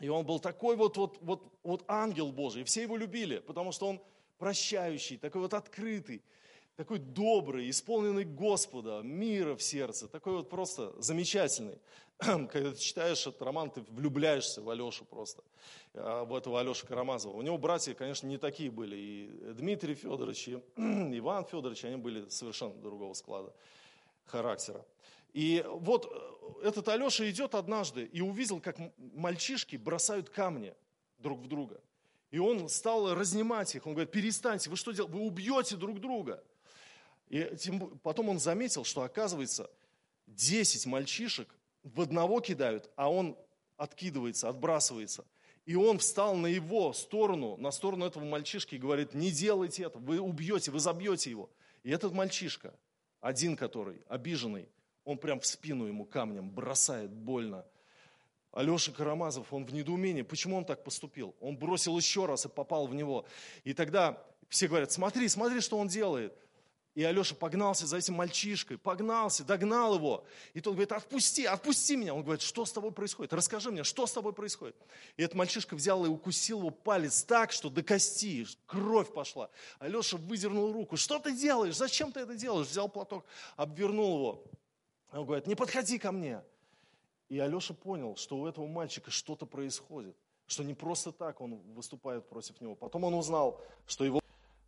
и 0.00 0.08
он 0.08 0.24
был 0.24 0.40
такой 0.40 0.76
вот, 0.76 0.96
вот, 0.96 1.18
вот, 1.20 1.53
вот 1.64 1.84
ангел 1.88 2.30
Божий, 2.30 2.62
все 2.64 2.82
его 2.82 2.96
любили, 2.96 3.38
потому 3.38 3.72
что 3.72 3.88
он 3.88 4.00
прощающий, 4.38 5.16
такой 5.16 5.40
вот 5.40 5.54
открытый, 5.54 6.22
такой 6.76 6.98
добрый, 6.98 7.70
исполненный 7.70 8.24
Господа, 8.24 9.00
мира 9.02 9.54
в 9.56 9.62
сердце, 9.62 10.08
такой 10.08 10.34
вот 10.34 10.50
просто 10.50 10.92
замечательный. 11.00 11.78
Когда 12.18 12.72
ты 12.72 12.78
читаешь 12.78 13.26
этот 13.26 13.42
роман, 13.42 13.70
ты 13.70 13.80
влюбляешься 13.88 14.60
в 14.60 14.68
Алешу 14.70 15.04
просто, 15.04 15.42
а, 15.94 16.24
в 16.24 16.34
этого 16.34 16.60
Алешу 16.60 16.86
Карамазова. 16.86 17.36
У 17.36 17.42
него 17.42 17.58
братья, 17.58 17.94
конечно, 17.94 18.26
не 18.26 18.38
такие 18.38 18.70
были. 18.70 18.96
И 18.96 19.26
Дмитрий 19.54 19.94
Федорович, 19.94 20.48
и 20.48 20.54
Иван 20.76 21.44
Федорович, 21.44 21.84
они 21.84 21.96
были 21.96 22.28
совершенно 22.28 22.74
другого 22.74 23.14
склада 23.14 23.52
характера. 24.26 24.84
И 25.32 25.64
вот 25.66 26.06
э, 26.62 26.68
этот 26.68 26.88
Алеша 26.88 27.28
идет 27.28 27.54
однажды 27.54 28.04
и 28.04 28.20
увидел, 28.20 28.60
как 28.60 28.76
мальчишки 29.14 29.76
бросают 29.76 30.30
камни 30.30 30.74
друг 31.24 31.40
в 31.40 31.48
друга. 31.48 31.80
И 32.30 32.38
он 32.38 32.68
стал 32.68 33.14
разнимать 33.14 33.74
их. 33.74 33.86
Он 33.86 33.94
говорит, 33.94 34.12
перестаньте, 34.12 34.70
вы 34.70 34.76
что 34.76 34.92
делаете? 34.92 35.16
Вы 35.16 35.24
убьете 35.26 35.76
друг 35.76 36.00
друга. 36.00 36.42
И 37.28 37.56
тем, 37.58 37.98
потом 38.02 38.28
он 38.28 38.38
заметил, 38.38 38.84
что 38.84 39.02
оказывается 39.02 39.68
10 40.28 40.86
мальчишек 40.86 41.48
в 41.82 42.00
одного 42.00 42.40
кидают, 42.40 42.90
а 42.96 43.10
он 43.10 43.36
откидывается, 43.76 44.48
отбрасывается. 44.48 45.24
И 45.64 45.74
он 45.74 45.98
встал 45.98 46.36
на 46.36 46.46
его 46.46 46.92
сторону, 46.92 47.56
на 47.56 47.70
сторону 47.70 48.04
этого 48.04 48.24
мальчишки 48.24 48.74
и 48.74 48.78
говорит, 48.78 49.14
не 49.14 49.30
делайте 49.30 49.84
это, 49.84 49.98
вы 49.98 50.20
убьете, 50.20 50.70
вы 50.70 50.78
забьете 50.78 51.30
его. 51.30 51.50
И 51.82 51.90
этот 51.90 52.12
мальчишка, 52.12 52.74
один 53.20 53.56
который, 53.56 54.02
обиженный, 54.08 54.68
он 55.04 55.18
прям 55.18 55.40
в 55.40 55.46
спину 55.46 55.86
ему 55.86 56.04
камнем 56.04 56.50
бросает 56.50 57.10
больно. 57.10 57.64
Алеша 58.54 58.92
Карамазов, 58.92 59.52
он 59.52 59.66
в 59.66 59.74
недоумении, 59.74 60.22
почему 60.22 60.56
он 60.56 60.64
так 60.64 60.84
поступил? 60.84 61.34
Он 61.40 61.56
бросил 61.56 61.96
еще 61.98 62.26
раз 62.26 62.46
и 62.46 62.48
попал 62.48 62.86
в 62.86 62.94
него. 62.94 63.26
И 63.64 63.74
тогда 63.74 64.22
все 64.48 64.68
говорят, 64.68 64.92
смотри, 64.92 65.28
смотри, 65.28 65.60
что 65.60 65.76
он 65.76 65.88
делает. 65.88 66.32
И 66.94 67.02
Алеша 67.02 67.34
погнался 67.34 67.88
за 67.88 67.96
этим 67.96 68.14
мальчишкой, 68.14 68.78
погнался, 68.78 69.42
догнал 69.42 69.96
его. 69.96 70.24
И 70.52 70.60
тот 70.60 70.74
говорит, 70.74 70.92
отпусти, 70.92 71.44
отпусти 71.44 71.96
меня. 71.96 72.14
Он 72.14 72.22
говорит, 72.22 72.40
что 72.40 72.64
с 72.64 72.70
тобой 72.70 72.92
происходит? 72.92 73.32
Расскажи 73.32 73.72
мне, 73.72 73.82
что 73.82 74.06
с 74.06 74.12
тобой 74.12 74.32
происходит? 74.32 74.76
И 75.16 75.24
этот 75.24 75.34
мальчишка 75.34 75.74
взял 75.74 76.04
и 76.06 76.08
укусил 76.08 76.60
его 76.60 76.70
палец 76.70 77.24
так, 77.24 77.50
что 77.50 77.68
до 77.68 77.82
кости, 77.82 78.46
кровь 78.66 79.12
пошла. 79.12 79.50
Алеша 79.80 80.16
выдернул 80.16 80.72
руку. 80.72 80.96
Что 80.96 81.18
ты 81.18 81.36
делаешь? 81.36 81.74
Зачем 81.74 82.12
ты 82.12 82.20
это 82.20 82.36
делаешь? 82.36 82.68
Взял 82.68 82.88
платок, 82.88 83.24
обвернул 83.56 84.16
его. 84.18 84.44
Он 85.10 85.26
говорит, 85.26 85.48
не 85.48 85.56
подходи 85.56 85.98
ко 85.98 86.12
мне. 86.12 86.40
И 87.28 87.38
Алеша 87.38 87.74
понял, 87.74 88.16
что 88.16 88.38
у 88.38 88.46
этого 88.46 88.66
мальчика 88.66 89.10
что-то 89.10 89.46
происходит. 89.46 90.16
Что 90.46 90.62
не 90.62 90.74
просто 90.74 91.10
так 91.10 91.40
он 91.40 91.54
выступает 91.74 92.28
против 92.28 92.60
него. 92.60 92.74
Потом 92.74 93.04
он 93.04 93.14
узнал, 93.14 93.60
что 93.86 94.04
его 94.04 94.20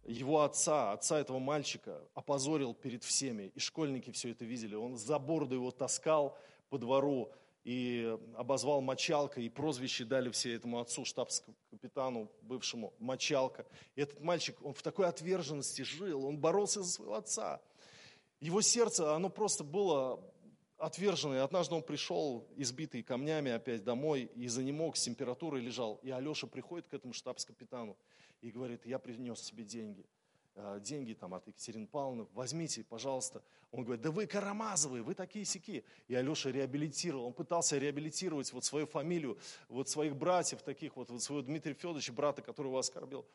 его 0.06 0.42
отца, 0.42 0.92
отца 0.92 1.18
этого 1.18 1.38
мальчика, 1.38 2.00
опозорил 2.14 2.74
перед 2.74 3.02
всеми. 3.02 3.50
И 3.54 3.58
школьники 3.58 4.10
все 4.12 4.30
это 4.30 4.44
видели. 4.44 4.74
Он 4.74 4.96
за 4.96 5.18
бороду 5.18 5.56
его 5.56 5.70
таскал 5.70 6.38
по 6.68 6.78
двору 6.78 7.32
и 7.64 8.16
обозвал 8.36 8.80
мочалка, 8.80 9.40
и 9.40 9.48
прозвище 9.48 10.04
дали 10.04 10.30
все 10.30 10.54
этому 10.54 10.78
отцу, 10.78 11.04
штабс-капитану 11.04 12.30
бывшему, 12.42 12.94
мочалка. 13.00 13.66
И 13.96 14.00
этот 14.00 14.20
мальчик, 14.20 14.56
он 14.62 14.72
в 14.72 14.82
такой 14.82 15.08
отверженности 15.08 15.82
жил, 15.82 16.24
он 16.24 16.38
боролся 16.38 16.82
за 16.82 16.92
своего 16.92 17.14
отца. 17.16 17.60
Его 18.38 18.60
сердце, 18.60 19.14
оно 19.14 19.30
просто 19.30 19.64
было 19.64 20.20
отверженное. 20.78 21.42
Однажды 21.42 21.74
он 21.74 21.82
пришел, 21.82 22.46
избитый 22.56 23.02
камнями 23.02 23.50
опять 23.50 23.84
домой, 23.84 24.30
и 24.34 24.46
за 24.48 24.56
занемог, 24.56 24.96
с 24.96 25.02
температурой 25.02 25.62
лежал. 25.62 26.00
И 26.02 26.10
Алеша 26.10 26.46
приходит 26.46 26.88
к 26.88 26.94
этому 26.94 27.12
штабс-капитану 27.12 27.96
и 28.40 28.50
говорит, 28.50 28.84
я 28.86 28.98
принес 28.98 29.40
тебе 29.40 29.64
деньги. 29.64 30.04
А, 30.58 30.80
деньги 30.80 31.12
там 31.12 31.34
от 31.34 31.46
Екатерины 31.46 31.86
Павловны, 31.86 32.26
возьмите, 32.32 32.82
пожалуйста. 32.84 33.42
Он 33.72 33.84
говорит, 33.84 34.02
да 34.02 34.10
вы 34.10 34.26
Карамазовые, 34.26 35.02
вы 35.02 35.14
такие 35.14 35.44
сики. 35.44 35.84
И 36.08 36.14
Алеша 36.14 36.50
реабилитировал, 36.50 37.26
он 37.26 37.32
пытался 37.34 37.76
реабилитировать 37.76 38.52
вот 38.52 38.64
свою 38.64 38.86
фамилию, 38.86 39.38
вот 39.68 39.88
своих 39.88 40.16
братьев 40.16 40.62
таких, 40.62 40.96
вот, 40.96 41.10
вот 41.10 41.22
своего 41.22 41.42
Дмитрия 41.42 41.74
Федоровича, 41.74 42.12
брата, 42.12 42.40
которого 42.40 42.78
оскорбил. 42.78 43.26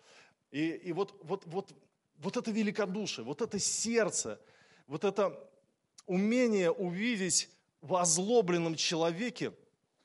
И, 0.51 0.69
и 0.69 0.93
вот, 0.93 1.15
вот, 1.23 1.43
вот, 1.45 1.71
вот 2.17 2.37
это 2.37 2.49
великодушие, 2.49 3.23
вот 3.23 3.41
это 3.41 3.59
сердце, 3.59 4.39
вот 4.87 5.03
это 5.03 5.50
умение 6.11 6.69
увидеть 6.69 7.49
в 7.79 7.95
озлобленном 7.95 8.75
человеке 8.75 9.53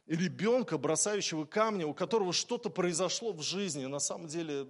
ребенка, 0.06 0.78
бросающего 0.78 1.46
камни, 1.46 1.82
у 1.82 1.92
которого 1.94 2.32
что-то 2.32 2.70
произошло 2.70 3.32
в 3.32 3.42
жизни, 3.42 3.86
на 3.86 3.98
самом 3.98 4.28
деле 4.28 4.68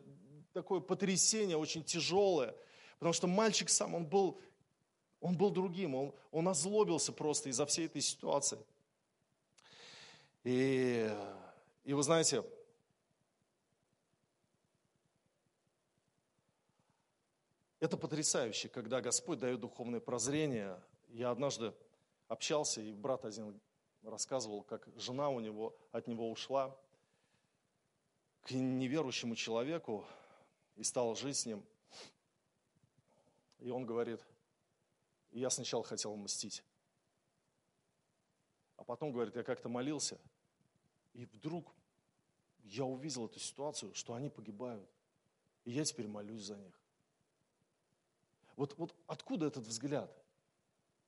такое 0.55 0.81
потрясение 0.81 1.59
очень 1.59 1.85
тяжелое, 1.85 2.55
потому 2.99 3.13
что 3.13 3.27
мальчик 3.27 3.69
сам, 3.69 3.95
он 3.95 4.07
был, 4.07 4.41
он 5.21 5.37
был 5.37 5.51
другим, 5.51 5.95
он, 5.95 6.15
он 6.31 6.49
озлобился 6.49 7.13
просто 7.13 7.51
из-за 7.51 7.67
всей 7.67 7.85
этой 7.85 8.01
ситуации. 8.01 8.59
И, 10.43 11.15
и 11.85 11.93
вы 11.93 12.03
знаете, 12.03 12.45
это 17.79 17.99
потрясающе, 17.99 18.71
когда 18.71 19.03
Господь 19.03 19.39
дает 19.39 19.61
духовное 19.61 20.01
прозрение. 20.01 20.81
Я 21.17 21.31
однажды 21.31 21.73
общался, 22.29 22.83
и 22.83 22.93
брат 22.93 23.25
один 23.25 23.59
рассказывал, 24.03 24.63
как 24.63 24.87
жена 24.97 25.31
у 25.31 25.41
него, 25.41 25.75
от 25.91 26.09
него 26.09 26.31
ушла 26.31 26.79
к 28.43 28.51
неверующему 28.51 29.35
человеку, 29.35 30.05
и 30.75 30.83
стал 30.83 31.17
жить 31.17 31.39
с 31.39 31.47
ним. 31.47 31.65
И 33.61 33.71
он 33.71 33.87
говорит, 33.87 34.21
я 35.31 35.49
сначала 35.49 35.83
хотел 35.83 36.15
мстить. 36.17 36.63
А 38.77 38.85
потом, 38.85 39.11
говорит, 39.11 39.37
я 39.37 39.43
как-то 39.43 39.71
молился, 39.71 40.21
и 41.15 41.25
вдруг 41.25 41.75
я 42.63 42.85
увидел 42.85 43.25
эту 43.25 43.41
ситуацию, 43.41 43.95
что 43.95 44.13
они 44.13 44.29
погибают. 44.29 44.87
И 45.65 45.71
я 45.71 45.83
теперь 45.83 46.09
молюсь 46.09 46.43
за 46.43 46.59
них. 46.59 46.79
Вот, 48.55 48.77
вот 48.77 48.95
откуда 49.07 49.47
этот 49.47 49.67
взгляд? 49.67 50.15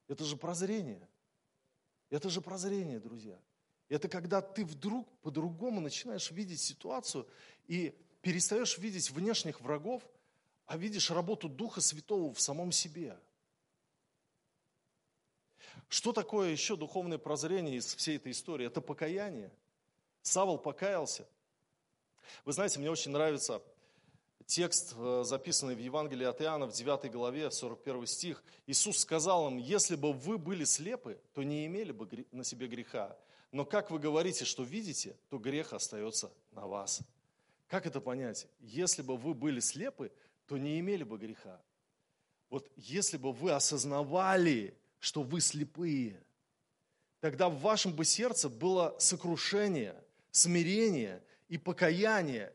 Это 0.09 0.25
же 0.25 0.37
прозрение. 0.37 1.07
Это 2.11 2.31
же 2.31 2.40
прозрение, 2.40 2.99
друзья. 2.99 3.38
Это 3.88 4.09
когда 4.09 4.40
ты 4.40 4.64
вдруг 4.64 5.09
по-другому 5.21 5.81
начинаешь 5.81 6.31
видеть 6.31 6.61
ситуацию 6.61 7.27
и 7.66 7.94
перестаешь 8.23 8.79
видеть 8.79 9.11
внешних 9.11 9.61
врагов, 9.61 10.03
а 10.66 10.77
видишь 10.77 11.11
работу 11.11 11.49
Духа 11.49 11.81
Святого 11.81 12.33
в 12.33 12.40
самом 12.40 12.73
себе. 12.73 13.18
Что 15.88 16.12
такое 16.12 16.51
еще 16.51 16.77
духовное 16.77 17.16
прозрение 17.16 17.77
из 17.77 17.94
всей 17.94 18.16
этой 18.16 18.33
истории? 18.33 18.66
Это 18.66 18.83
покаяние. 18.83 19.51
Савол 20.21 20.59
покаялся. 20.59 21.27
Вы 22.44 22.53
знаете, 22.53 22.79
мне 22.79 22.90
очень 22.90 23.11
нравится 23.11 23.62
текст, 24.49 24.95
э, 24.97 25.23
записанный 25.25 25.75
в 25.75 25.79
Евангелии 25.79 26.25
от 26.25 26.41
Иоанна 26.41 26.67
в 26.67 26.73
9 26.73 27.13
главе, 27.13 27.51
41 27.51 28.07
стих. 28.07 28.43
Иисус 28.67 28.99
сказал 28.99 29.47
им, 29.49 29.59
если 29.59 29.95
бы 29.95 30.13
вы 30.13 30.39
были 30.39 30.65
слепы, 30.65 31.21
то 31.35 31.43
не 31.43 31.67
имели 31.67 31.93
бы 31.93 32.09
на 32.33 32.43
себе 32.43 32.67
греха. 32.67 33.17
Но 33.53 33.65
как 33.65 33.91
вы 33.91 33.99
говорите, 33.99 34.45
что 34.47 34.63
видите, 34.63 35.17
то 35.29 35.39
грех 35.39 35.75
остается 35.75 36.33
на 36.53 36.67
вас. 36.67 37.01
Как 37.69 37.87
это 37.87 38.01
понять? 38.01 38.47
Если 38.61 39.03
бы 39.03 39.19
вы 39.19 39.35
были 39.35 39.61
слепы, 39.61 40.11
то 40.47 40.57
не 40.57 40.81
имели 40.81 41.05
бы 41.05 41.19
греха. 41.19 41.61
Вот 42.49 42.71
если 42.77 43.19
бы 43.19 43.33
вы 43.33 43.53
осознавали, 43.53 44.75
что 44.99 45.23
вы 45.23 45.43
слепые, 45.43 46.19
тогда 47.21 47.51
в 47.51 47.61
вашем 47.61 47.93
бы 47.93 48.07
сердце 48.07 48.49
было 48.49 48.97
сокрушение, 48.99 49.95
смирение 50.31 51.23
и 51.51 51.59
покаяние, 51.59 52.55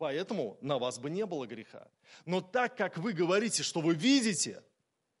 поэтому 0.00 0.56
на 0.62 0.78
вас 0.78 0.98
бы 0.98 1.10
не 1.10 1.26
было 1.26 1.46
греха. 1.46 1.86
Но 2.24 2.40
так 2.40 2.74
как 2.74 2.96
вы 2.96 3.12
говорите, 3.12 3.62
что 3.62 3.82
вы 3.82 3.94
видите, 3.94 4.64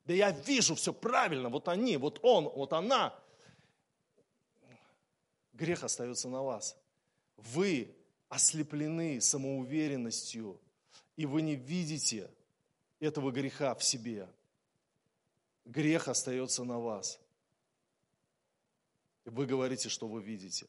да 0.06 0.14
я 0.14 0.30
вижу 0.30 0.74
все 0.74 0.94
правильно, 0.94 1.50
вот 1.50 1.68
они, 1.68 1.98
вот 1.98 2.18
он, 2.22 2.48
вот 2.48 2.72
она, 2.72 3.14
грех 5.52 5.84
остается 5.84 6.30
на 6.30 6.42
вас. 6.42 6.78
Вы 7.36 7.94
ослеплены 8.30 9.20
самоуверенностью, 9.20 10.58
и 11.14 11.26
вы 11.26 11.42
не 11.42 11.56
видите 11.56 12.30
этого 13.00 13.30
греха 13.30 13.74
в 13.74 13.84
себе. 13.84 14.26
Грех 15.66 16.08
остается 16.08 16.64
на 16.64 16.78
вас. 16.78 17.20
Вы 19.26 19.44
говорите, 19.44 19.90
что 19.90 20.08
вы 20.08 20.22
видите. 20.22 20.66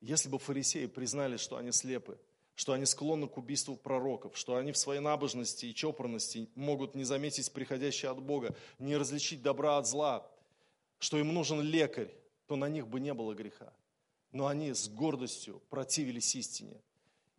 Если 0.00 0.28
бы 0.28 0.40
фарисеи 0.40 0.86
признали, 0.86 1.36
что 1.36 1.56
они 1.56 1.70
слепы, 1.70 2.18
что 2.56 2.72
они 2.72 2.84
склонны 2.84 3.28
к 3.28 3.38
убийству 3.38 3.76
пророков, 3.76 4.36
что 4.36 4.56
они 4.56 4.72
в 4.72 4.76
своей 4.76 5.00
набожности 5.00 5.66
и 5.66 5.74
чопорности 5.74 6.48
могут 6.56 6.96
не 6.96 7.04
заметить 7.04 7.52
приходящее 7.52 8.10
от 8.10 8.20
Бога, 8.20 8.56
не 8.80 8.96
различить 8.96 9.42
добра 9.42 9.78
от 9.78 9.86
зла, 9.86 10.28
что 10.98 11.18
им 11.18 11.32
нужен 11.32 11.60
лекарь, 11.60 12.10
то 12.48 12.56
на 12.56 12.68
них 12.68 12.88
бы 12.88 12.98
не 12.98 13.14
было 13.14 13.34
греха 13.34 13.72
но 14.36 14.46
они 14.46 14.72
с 14.72 14.88
гордостью 14.88 15.62
противились 15.70 16.34
истине 16.36 16.80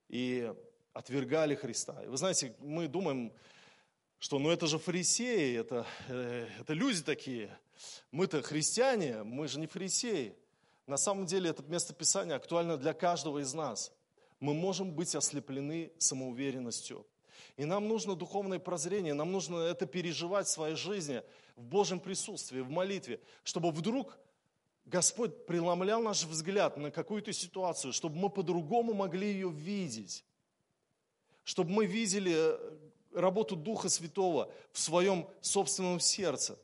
и 0.10 0.52
отвергали 0.94 1.54
Христа. 1.54 2.02
И 2.04 2.08
вы 2.08 2.18
знаете, 2.18 2.56
мы 2.60 2.88
думаем, 2.88 3.32
что 4.18 4.40
ну 4.40 4.50
это 4.50 4.66
же 4.66 4.80
фарисеи, 4.80 5.58
это, 5.58 5.86
э, 6.08 6.48
это 6.60 6.74
люди 6.74 7.04
такие. 7.04 7.56
Мы-то 8.12 8.42
христиане, 8.42 9.22
мы 9.22 9.48
же 9.48 9.60
не 9.60 9.68
фарисеи. 9.68 10.36
На 10.88 10.98
самом 10.98 11.28
деле 11.28 11.52
это 11.52 11.62
местописание 11.64 12.36
актуально 12.36 12.78
для 12.78 12.94
каждого 12.94 13.40
из 13.40 13.54
нас. 13.54 13.92
Мы 14.40 14.54
можем 14.54 14.92
быть 14.92 15.16
ослеплены 15.16 15.92
самоуверенностью. 15.98 17.06
И 17.56 17.66
нам 17.66 17.88
нужно 17.88 18.16
духовное 18.16 18.60
прозрение, 18.60 19.14
нам 19.14 19.32
нужно 19.32 19.58
это 19.58 19.86
переживать 19.86 20.48
в 20.48 20.52
своей 20.52 20.76
жизни, 20.76 21.24
в 21.56 21.64
Божьем 21.64 22.00
присутствии, 22.00 22.62
в 22.62 22.70
молитве, 22.70 23.20
чтобы 23.44 23.72
вдруг 23.72 24.20
Господь 24.86 25.46
преломлял 25.46 26.02
наш 26.02 26.24
взгляд 26.24 26.78
на 26.78 26.92
какую-то 26.92 27.34
ситуацию, 27.34 27.94
чтобы 27.94 28.16
мы 28.16 28.30
по-другому 28.30 28.94
могли 28.94 29.32
ее 29.32 29.50
видеть. 29.50 30.24
Чтобы 31.44 31.72
мы 31.72 31.86
видели 31.86 32.34
э, 32.36 32.78
работу 33.14 33.56
Духа 33.56 33.90
Святого 33.90 34.52
в 34.72 34.80
своем 34.80 35.28
собственном 35.42 36.00
сердце. 36.00 36.58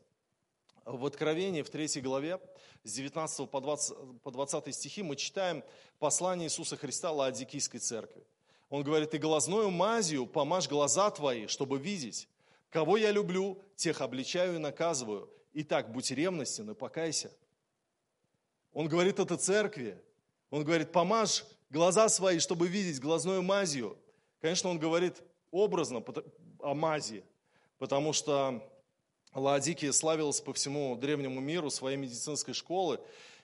В 0.84 1.06
Откровении, 1.06 1.62
в 1.62 1.70
3 1.70 2.00
главе, 2.02 2.38
с 2.82 2.92
19 2.92 3.50
по 3.50 3.60
20, 3.60 4.20
по 4.22 4.30
20 4.30 4.74
стихи 4.74 5.02
мы 5.02 5.16
читаем 5.16 5.64
послание 5.98 6.46
Иисуса 6.46 6.76
Христа 6.76 7.10
Лаодикийской 7.10 7.80
церкви. 7.80 8.22
Он 8.68 8.82
говорит, 8.82 9.14
«И 9.14 9.18
глазною 9.18 9.70
мазью 9.70 10.26
помажь 10.26 10.68
глаза 10.68 11.10
твои, 11.10 11.46
чтобы 11.46 11.78
видеть. 11.78 12.28
Кого 12.70 12.96
я 12.96 13.12
люблю, 13.12 13.62
тех 13.76 14.00
обличаю 14.00 14.56
и 14.56 14.58
наказываю. 14.58 15.30
Итак, 15.54 15.90
будь 15.90 16.10
ревностен 16.10 16.70
и 16.70 16.74
покайся». 16.74 17.30
Он 18.74 18.88
говорит 18.88 19.18
это 19.18 19.36
церкви. 19.36 20.02
Он 20.50 20.64
говорит, 20.64 20.92
помажь 20.92 21.44
глаза 21.70 22.08
свои, 22.08 22.40
чтобы 22.40 22.68
видеть 22.68 23.00
глазной 23.00 23.40
мазью. 23.40 23.96
Конечно, 24.40 24.68
он 24.68 24.78
говорит 24.78 25.22
образно 25.50 26.04
о 26.58 26.74
мази, 26.74 27.24
потому 27.78 28.12
что 28.12 28.62
Лаодикия 29.34 29.92
славилась 29.92 30.40
по 30.40 30.52
всему 30.52 30.96
древнему 30.96 31.40
миру 31.40 31.70
своей 31.70 31.96
медицинской 31.96 32.54
школы. 32.54 33.00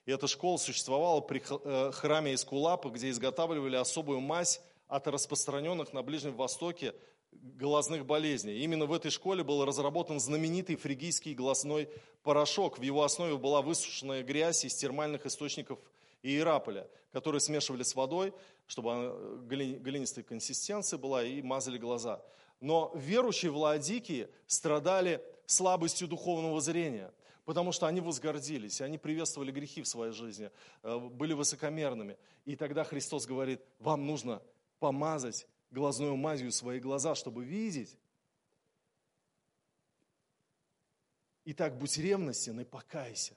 И 0.07 0.13
эта 0.13 0.27
школа 0.27 0.57
существовала 0.57 1.21
при 1.21 1.43
э, 1.49 1.91
храме 1.93 2.35
Искулапа, 2.35 2.91
где 2.91 3.11
изготавливали 3.11 3.77
особую 3.77 4.21
мазь 4.21 4.61
от 4.89 5.07
распространенных 5.09 5.93
на 5.93 6.03
Ближнем 6.03 6.35
Востоке 6.37 6.95
глазных 7.33 8.07
болезней. 8.07 8.61
Именно 8.61 8.87
в 8.87 8.93
этой 8.93 9.11
школе 9.11 9.45
был 9.45 9.65
разработан 9.65 10.21
знаменитый 10.21 10.77
фригийский 10.77 11.35
глазной 11.35 11.89
порошок. 12.23 12.79
В 12.79 12.83
его 12.83 13.03
основе 13.03 13.37
была 13.37 13.63
высушенная 13.63 14.23
грязь 14.23 14.65
из 14.65 14.75
термальных 14.75 15.27
источников 15.27 15.79
Иераполя, 16.23 16.89
которые 17.13 17.41
смешивали 17.41 17.83
с 17.83 17.95
водой, 17.95 18.33
чтобы 18.67 18.93
она 18.93 19.13
глинистой 19.47 20.23
консистенции 20.23 20.97
была, 20.97 21.25
и 21.25 21.41
мазали 21.43 21.79
глаза. 21.79 22.23
Но 22.61 22.93
верующие 22.95 23.51
в 23.51 23.57
Лаодикии 23.57 24.29
страдали 24.47 25.25
слабостью 25.51 26.09
духовного 26.09 26.61
зрения, 26.61 27.13
потому 27.45 27.73
что 27.73 27.87
они 27.87 28.01
возгордились, 28.01 28.81
они 28.81 28.99
приветствовали 28.99 29.51
грехи 29.51 29.83
в 29.83 29.89
своей 29.89 30.13
жизни, 30.13 30.51
э, 30.83 30.99
были 30.99 31.33
высокомерными. 31.33 32.17
И 32.45 32.57
тогда 32.57 32.85
Христос 32.85 33.27
говорит, 33.27 33.61
вам 33.79 34.07
нужно 34.07 34.43
помазать 34.79 35.47
глазную 35.71 36.17
мазью 36.17 36.53
свои 36.53 36.79
глаза, 36.79 37.15
чтобы 37.15 37.45
видеть. 37.45 37.99
Итак, 41.45 41.77
будь 41.77 41.97
ревностен 41.99 42.61
и 42.61 42.65
покайся. 42.65 43.35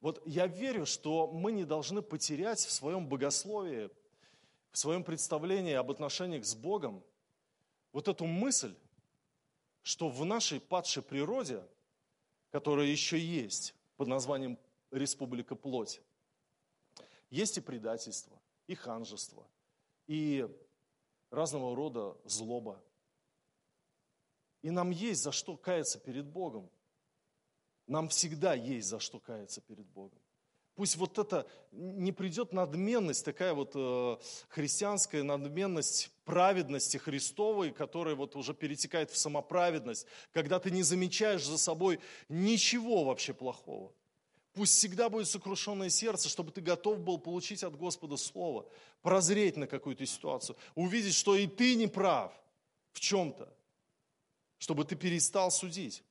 Вот 0.00 0.20
я 0.26 0.46
верю, 0.46 0.84
что 0.84 1.26
мы 1.28 1.52
не 1.52 1.64
должны 1.64 2.02
потерять 2.02 2.58
в 2.58 2.70
своем 2.70 3.06
богословии, 3.06 3.88
в 4.72 4.78
своем 4.78 5.02
представлении 5.02 5.72
об 5.72 5.90
отношениях 5.90 6.44
с 6.44 6.54
Богом 6.54 7.02
вот 7.92 8.08
эту 8.08 8.26
мысль, 8.26 8.74
что 9.84 10.08
в 10.08 10.24
нашей 10.24 10.60
падшей 10.60 11.02
природе, 11.02 11.62
которая 12.50 12.86
еще 12.86 13.18
есть 13.18 13.74
под 13.96 14.08
названием 14.08 14.58
Республика 14.90 15.54
Плоть, 15.54 16.00
есть 17.28 17.58
и 17.58 17.60
предательство, 17.60 18.40
и 18.66 18.74
ханжество, 18.74 19.46
и 20.06 20.48
разного 21.30 21.76
рода 21.76 22.16
злоба. 22.24 22.82
И 24.62 24.70
нам 24.70 24.90
есть 24.90 25.22
за 25.22 25.32
что 25.32 25.56
каяться 25.56 25.98
перед 25.98 26.24
Богом. 26.24 26.70
Нам 27.86 28.08
всегда 28.08 28.54
есть 28.54 28.88
за 28.88 28.98
что 28.98 29.20
каяться 29.20 29.60
перед 29.60 29.84
Богом. 29.86 30.18
Пусть 30.74 30.96
вот 30.96 31.18
это 31.18 31.46
не 31.70 32.10
придет 32.10 32.52
надменность, 32.52 33.24
такая 33.24 33.54
вот 33.54 33.72
э, 33.74 34.16
христианская 34.48 35.22
надменность 35.22 36.10
праведности 36.24 36.96
Христовой, 36.96 37.70
которая 37.70 38.16
вот 38.16 38.34
уже 38.34 38.54
перетекает 38.54 39.10
в 39.10 39.16
самоправедность, 39.16 40.06
когда 40.32 40.58
ты 40.58 40.72
не 40.72 40.82
замечаешь 40.82 41.44
за 41.44 41.58
собой 41.58 42.00
ничего 42.28 43.04
вообще 43.04 43.32
плохого. 43.32 43.92
Пусть 44.52 44.76
всегда 44.76 45.08
будет 45.08 45.28
сокрушенное 45.28 45.90
сердце, 45.90 46.28
чтобы 46.28 46.50
ты 46.50 46.60
готов 46.60 46.98
был 47.00 47.18
получить 47.18 47.62
от 47.62 47.76
Господа 47.76 48.16
Слово, 48.16 48.68
прозреть 49.00 49.56
на 49.56 49.68
какую-то 49.68 50.04
ситуацию, 50.06 50.56
увидеть, 50.74 51.14
что 51.14 51.36
и 51.36 51.46
ты 51.46 51.76
не 51.76 51.86
прав 51.86 52.32
в 52.92 53.00
чем-то, 53.00 53.52
чтобы 54.58 54.84
ты 54.84 54.96
перестал 54.96 55.52
судить. 55.52 56.02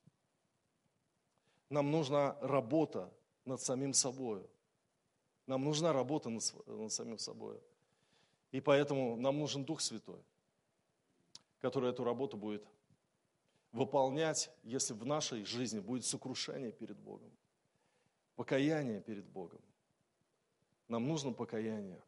Нам 1.69 1.91
нужна 1.91 2.38
работа 2.41 3.12
над 3.46 3.62
самим 3.62 3.94
собой. 3.94 4.46
Нам 5.48 5.64
нужна 5.64 5.94
работа 5.94 6.30
над, 6.30 6.44
над 6.68 6.92
самим 6.92 7.18
собой. 7.18 7.60
И 8.52 8.62
поэтому 8.62 9.16
нам 9.16 9.40
нужен 9.40 9.66
Дух 9.66 9.82
Святой, 9.82 10.22
который 11.60 11.90
эту 11.90 12.04
работу 12.04 12.38
будет 12.38 12.66
выполнять, 13.72 14.52
если 14.64 14.94
в 14.94 15.06
нашей 15.06 15.46
жизни 15.46 15.80
будет 15.80 16.06
сокрушение 16.06 16.72
перед 16.72 16.98
Богом 16.98 17.32
покаяние 18.36 19.02
перед 19.02 19.26
Богом. 19.26 19.62
Нам 20.88 21.08
нужно 21.08 21.34
покаяние. 21.34 22.02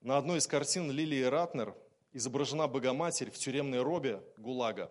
На 0.00 0.18
одной 0.18 0.38
из 0.38 0.46
картин 0.46 0.90
Лилии 0.90 1.22
Ратнер 1.22 1.76
изображена 2.12 2.68
Богоматерь 2.68 3.30
в 3.30 3.38
тюремной 3.38 3.82
робе 3.82 4.22
ГУЛАГа. 4.36 4.90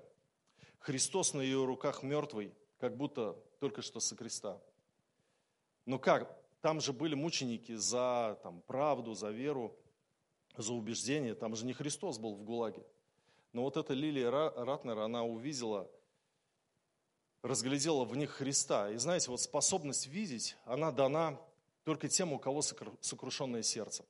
Христос 0.80 1.34
на 1.34 1.42
ее 1.42 1.64
руках 1.66 2.02
мертвый, 2.02 2.54
как 2.80 2.98
будто 2.98 3.38
только 3.60 3.82
что 3.82 4.00
со 4.00 4.16
креста. 4.16 4.60
Ну 5.86 6.00
как? 6.00 6.38
Там 6.62 6.80
же 6.80 6.94
были 6.94 7.16
мученики 7.16 7.76
за 7.76 8.40
там, 8.44 8.62
правду, 8.62 9.14
за 9.14 9.32
веру, 9.32 9.76
за 10.56 10.74
убеждение. 10.74 11.34
Там 11.34 11.56
же 11.56 11.66
не 11.66 11.74
Христос 11.74 12.20
был 12.20 12.36
в 12.36 12.44
ГУЛАГе. 12.44 12.86
Но 13.54 13.64
вот 13.64 13.78
эта 13.78 13.94
Лилия 13.94 14.30
Ратнер, 14.30 15.00
она 15.00 15.24
увидела, 15.24 15.90
разглядела 17.42 18.06
в 18.06 18.16
них 18.16 18.30
Христа. 18.30 18.92
И 18.92 18.98
знаете, 18.98 19.32
вот 19.32 19.42
способность 19.42 20.08
видеть, 20.08 20.56
она 20.66 20.92
дана 20.92 21.42
только 21.84 22.08
тем, 22.08 22.32
у 22.32 22.40
кого 22.40 22.62
сокрушенное 22.62 23.64
сердце. 23.64 24.06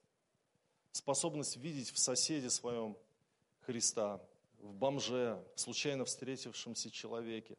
Способность 0.91 1.55
видеть 1.55 1.89
в 1.91 1.97
соседе 1.97 2.49
своем 2.49 2.97
Христа, 3.61 4.21
в 4.59 4.73
бомже, 4.73 5.41
в 5.55 5.61
случайно 5.61 6.03
встретившемся 6.03 6.91
человеке, 6.91 7.57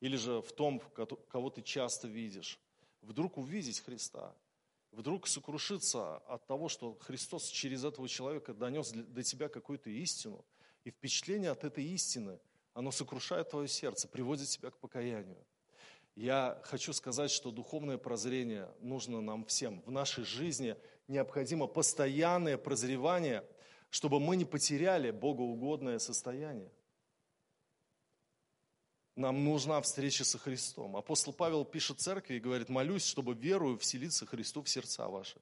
или 0.00 0.16
же 0.16 0.40
в 0.40 0.50
том, 0.52 0.80
кого 1.28 1.50
ты 1.50 1.60
часто 1.60 2.08
видишь 2.08 2.58
вдруг 3.04 3.38
увидеть 3.38 3.80
Христа, 3.80 4.34
вдруг 4.92 5.26
сокрушиться 5.26 6.16
от 6.18 6.46
того, 6.46 6.68
что 6.68 6.96
Христос 7.00 7.48
через 7.48 7.84
этого 7.84 8.08
человека 8.08 8.54
донес 8.54 8.90
до 8.90 9.22
тебя 9.22 9.48
какую-то 9.48 9.90
истину, 9.90 10.44
и 10.84 10.90
впечатление 10.90 11.50
от 11.50 11.64
этой 11.64 11.84
истины, 11.84 12.38
оно 12.74 12.90
сокрушает 12.90 13.50
твое 13.50 13.68
сердце, 13.68 14.08
приводит 14.08 14.48
тебя 14.48 14.70
к 14.70 14.78
покаянию. 14.78 15.42
Я 16.14 16.60
хочу 16.64 16.92
сказать, 16.92 17.30
что 17.30 17.50
духовное 17.50 17.98
прозрение 17.98 18.68
нужно 18.80 19.20
нам 19.20 19.44
всем. 19.46 19.82
В 19.82 19.90
нашей 19.90 20.24
жизни 20.24 20.76
необходимо 21.08 21.66
постоянное 21.66 22.56
прозревание, 22.56 23.44
чтобы 23.90 24.20
мы 24.20 24.36
не 24.36 24.44
потеряли 24.44 25.10
богоугодное 25.10 25.98
состояние. 25.98 26.70
Нам 29.16 29.44
нужна 29.44 29.80
встреча 29.80 30.24
со 30.24 30.38
Христом. 30.38 30.96
Апостол 30.96 31.32
Павел 31.32 31.64
пишет 31.64 32.00
церкви 32.00 32.34
и 32.34 32.40
говорит, 32.40 32.68
молюсь, 32.68 33.06
чтобы 33.06 33.34
верую 33.34 33.78
вселиться 33.78 34.26
Христу 34.26 34.62
в 34.62 34.68
сердца 34.68 35.06
ваши. 35.08 35.36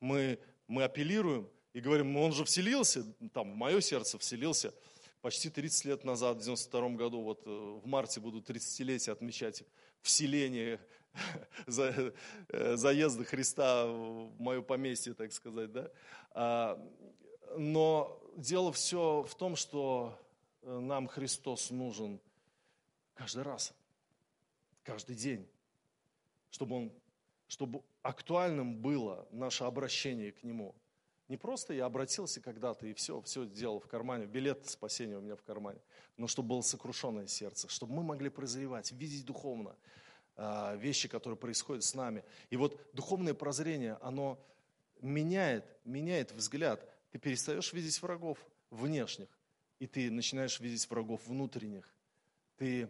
Мы, 0.00 0.38
мы 0.66 0.82
апеллируем 0.82 1.48
и 1.74 1.80
говорим, 1.80 2.16
он 2.16 2.32
же 2.32 2.44
вселился, 2.44 3.04
там, 3.32 3.52
в 3.52 3.54
мое 3.54 3.80
сердце 3.80 4.18
вселился 4.18 4.74
почти 5.20 5.48
30 5.48 5.84
лет 5.84 6.04
назад, 6.04 6.38
в 6.38 6.40
92 6.40 6.88
году, 6.90 7.20
вот 7.20 7.42
э, 7.46 7.50
в 7.50 7.86
марте 7.86 8.18
буду 8.18 8.40
30-летие 8.40 9.12
отмечать 9.12 9.62
вселение, 10.02 10.80
э, 11.66 12.76
заезда 12.76 13.24
Христа 13.24 13.86
в 13.86 14.40
мое 14.40 14.60
поместье, 14.60 15.14
так 15.14 15.32
сказать, 15.32 15.70
да. 15.72 15.90
А, 16.32 16.84
но 17.56 18.20
дело 18.36 18.72
все 18.72 19.22
в 19.22 19.34
том, 19.36 19.54
что 19.54 20.18
э, 20.62 20.78
нам 20.78 21.06
Христос 21.06 21.70
нужен 21.70 22.20
Каждый 23.18 23.42
раз, 23.42 23.74
каждый 24.84 25.16
день, 25.16 25.44
чтобы, 26.50 26.76
он, 26.76 26.92
чтобы 27.48 27.82
актуальным 28.02 28.76
было 28.76 29.26
наше 29.32 29.64
обращение 29.64 30.30
к 30.30 30.44
Нему. 30.44 30.72
Не 31.26 31.36
просто 31.36 31.74
я 31.74 31.86
обратился 31.86 32.40
когда-то 32.40 32.86
и 32.86 32.94
все, 32.94 33.20
все 33.22 33.44
делал 33.44 33.80
в 33.80 33.88
кармане, 33.88 34.26
билет 34.26 34.68
спасения 34.68 35.16
у 35.16 35.20
меня 35.20 35.34
в 35.34 35.42
кармане, 35.42 35.80
но 36.16 36.28
чтобы 36.28 36.50
было 36.50 36.60
сокрушенное 36.60 37.26
сердце, 37.26 37.68
чтобы 37.68 37.92
мы 37.92 38.04
могли 38.04 38.28
прозревать, 38.28 38.92
видеть 38.92 39.24
духовно 39.24 39.74
а, 40.36 40.76
вещи, 40.76 41.08
которые 41.08 41.36
происходят 41.36 41.82
с 41.82 41.94
нами. 41.94 42.22
И 42.50 42.56
вот 42.56 42.80
духовное 42.92 43.34
прозрение, 43.34 43.98
оно 44.00 44.38
меняет, 45.00 45.66
меняет 45.84 46.30
взгляд. 46.30 46.88
Ты 47.10 47.18
перестаешь 47.18 47.72
видеть 47.72 48.00
врагов 48.00 48.38
внешних, 48.70 49.28
и 49.80 49.88
ты 49.88 50.08
начинаешь 50.08 50.60
видеть 50.60 50.88
врагов 50.88 51.26
внутренних. 51.26 51.92
Ты 52.58 52.88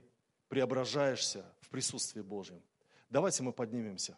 преображаешься 0.48 1.44
в 1.60 1.68
присутствии 1.68 2.22
Божьем. 2.22 2.62
Давайте 3.10 3.42
мы 3.42 3.52
поднимемся. 3.52 4.16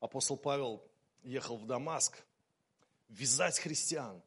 Апостол 0.00 0.36
Павел 0.36 0.82
ехал 1.22 1.56
в 1.58 1.66
Дамаск 1.66 2.24
вязать 3.08 3.58
христиан, 3.58 4.22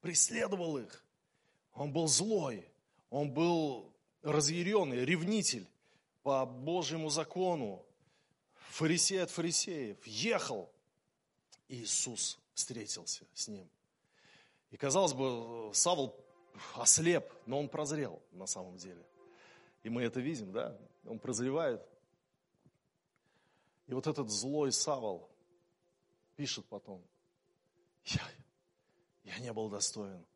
преследовал 0.00 0.78
их. 0.78 1.04
Он 1.72 1.92
был 1.92 2.06
злой, 2.06 2.68
он 3.10 3.32
был 3.32 3.92
разъяренный, 4.22 5.04
ревнитель 5.04 5.66
по 6.26 6.44
Божьему 6.44 7.08
закону, 7.08 7.86
фарисей 8.54 9.22
от 9.22 9.30
фарисеев, 9.30 10.04
ехал. 10.08 10.68
И 11.68 11.84
Иисус 11.84 12.40
встретился 12.52 13.24
с 13.32 13.46
ним. 13.46 13.70
И, 14.72 14.76
казалось 14.76 15.12
бы, 15.12 15.70
Савл 15.72 16.16
ослеп, 16.74 17.32
но 17.46 17.60
он 17.60 17.68
прозрел 17.68 18.20
на 18.32 18.46
самом 18.46 18.76
деле. 18.76 19.06
И 19.84 19.88
мы 19.88 20.02
это 20.02 20.18
видим, 20.18 20.50
да? 20.50 20.76
Он 21.04 21.20
прозревает. 21.20 21.80
И 23.86 23.94
вот 23.94 24.08
этот 24.08 24.28
злой 24.28 24.72
Савл 24.72 25.30
пишет 26.34 26.66
потом, 26.66 27.00
я, 28.06 28.22
я 29.22 29.38
не 29.38 29.52
был 29.52 29.68
достоин. 29.68 30.26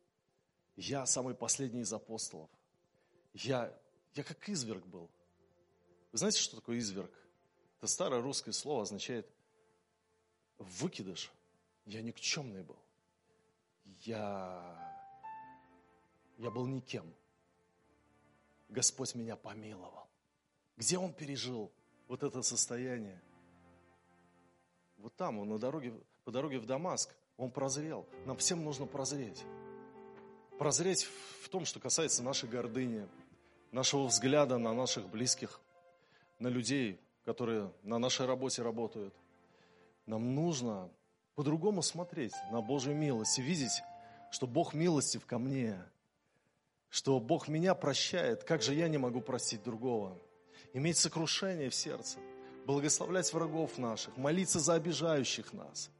Я 0.77 1.05
самый 1.05 1.35
последний 1.35 1.81
из 1.81 1.91
апостолов. 1.91 2.49
Я, 3.33 3.77
я 4.15 4.23
как 4.23 4.47
изверг 4.47 4.85
был. 4.85 5.09
Вы 6.11 6.17
знаете, 6.17 6.39
что 6.39 6.57
такое 6.57 6.77
изверг? 6.77 7.11
Это 7.77 7.87
старое 7.87 8.21
русское 8.21 8.51
слово 8.51 8.83
означает 8.83 9.27
выкидыш. 10.57 11.31
Я 11.85 12.01
никчемный 12.01 12.63
был. 12.63 12.77
Я, 14.01 14.99
я 16.37 16.51
был 16.51 16.67
никем. 16.67 17.11
Господь 18.69 19.15
меня 19.15 19.35
помиловал. 19.35 20.07
Где 20.77 20.97
он 20.97 21.13
пережил 21.13 21.71
вот 22.07 22.23
это 22.23 22.41
состояние? 22.41 23.21
Вот 24.97 25.15
там, 25.15 25.39
он 25.39 25.49
на 25.49 25.57
дороге, 25.57 25.93
по 26.25 26.31
дороге 26.31 26.59
в 26.59 26.65
Дамаск, 26.65 27.09
он 27.37 27.51
прозрел. 27.51 28.05
Нам 28.25 28.37
всем 28.37 28.63
нужно 28.63 28.85
прозреть. 28.85 29.43
Прозреть 30.59 31.07
в 31.41 31.49
том, 31.49 31.65
что 31.65 31.79
касается 31.79 32.21
нашей 32.21 32.49
гордыни, 32.49 33.07
нашего 33.71 34.05
взгляда 34.05 34.57
на 34.57 34.73
наших 34.73 35.07
близких– 35.07 35.61
на 36.41 36.47
людей, 36.47 36.99
которые 37.23 37.71
на 37.83 37.99
нашей 37.99 38.25
работе 38.25 38.63
работают. 38.63 39.13
Нам 40.07 40.33
нужно 40.35 40.89
по-другому 41.35 41.81
смотреть 41.83 42.33
на 42.51 42.61
Божью 42.61 42.95
милость 42.95 43.37
и 43.39 43.41
видеть, 43.41 43.83
что 44.31 44.47
Бог 44.47 44.73
милостив 44.73 45.25
ко 45.25 45.37
мне, 45.37 45.79
что 46.89 47.19
Бог 47.19 47.47
меня 47.47 47.75
прощает, 47.75 48.43
как 48.43 48.63
же 48.63 48.73
я 48.73 48.87
не 48.87 48.97
могу 48.97 49.21
простить 49.21 49.63
другого. 49.63 50.19
Иметь 50.73 50.97
сокрушение 50.97 51.69
в 51.69 51.75
сердце, 51.75 52.17
благословлять 52.65 53.31
врагов 53.33 53.77
наших, 53.77 54.17
молиться 54.17 54.59
за 54.59 54.73
обижающих 54.73 55.53
нас. 55.53 55.91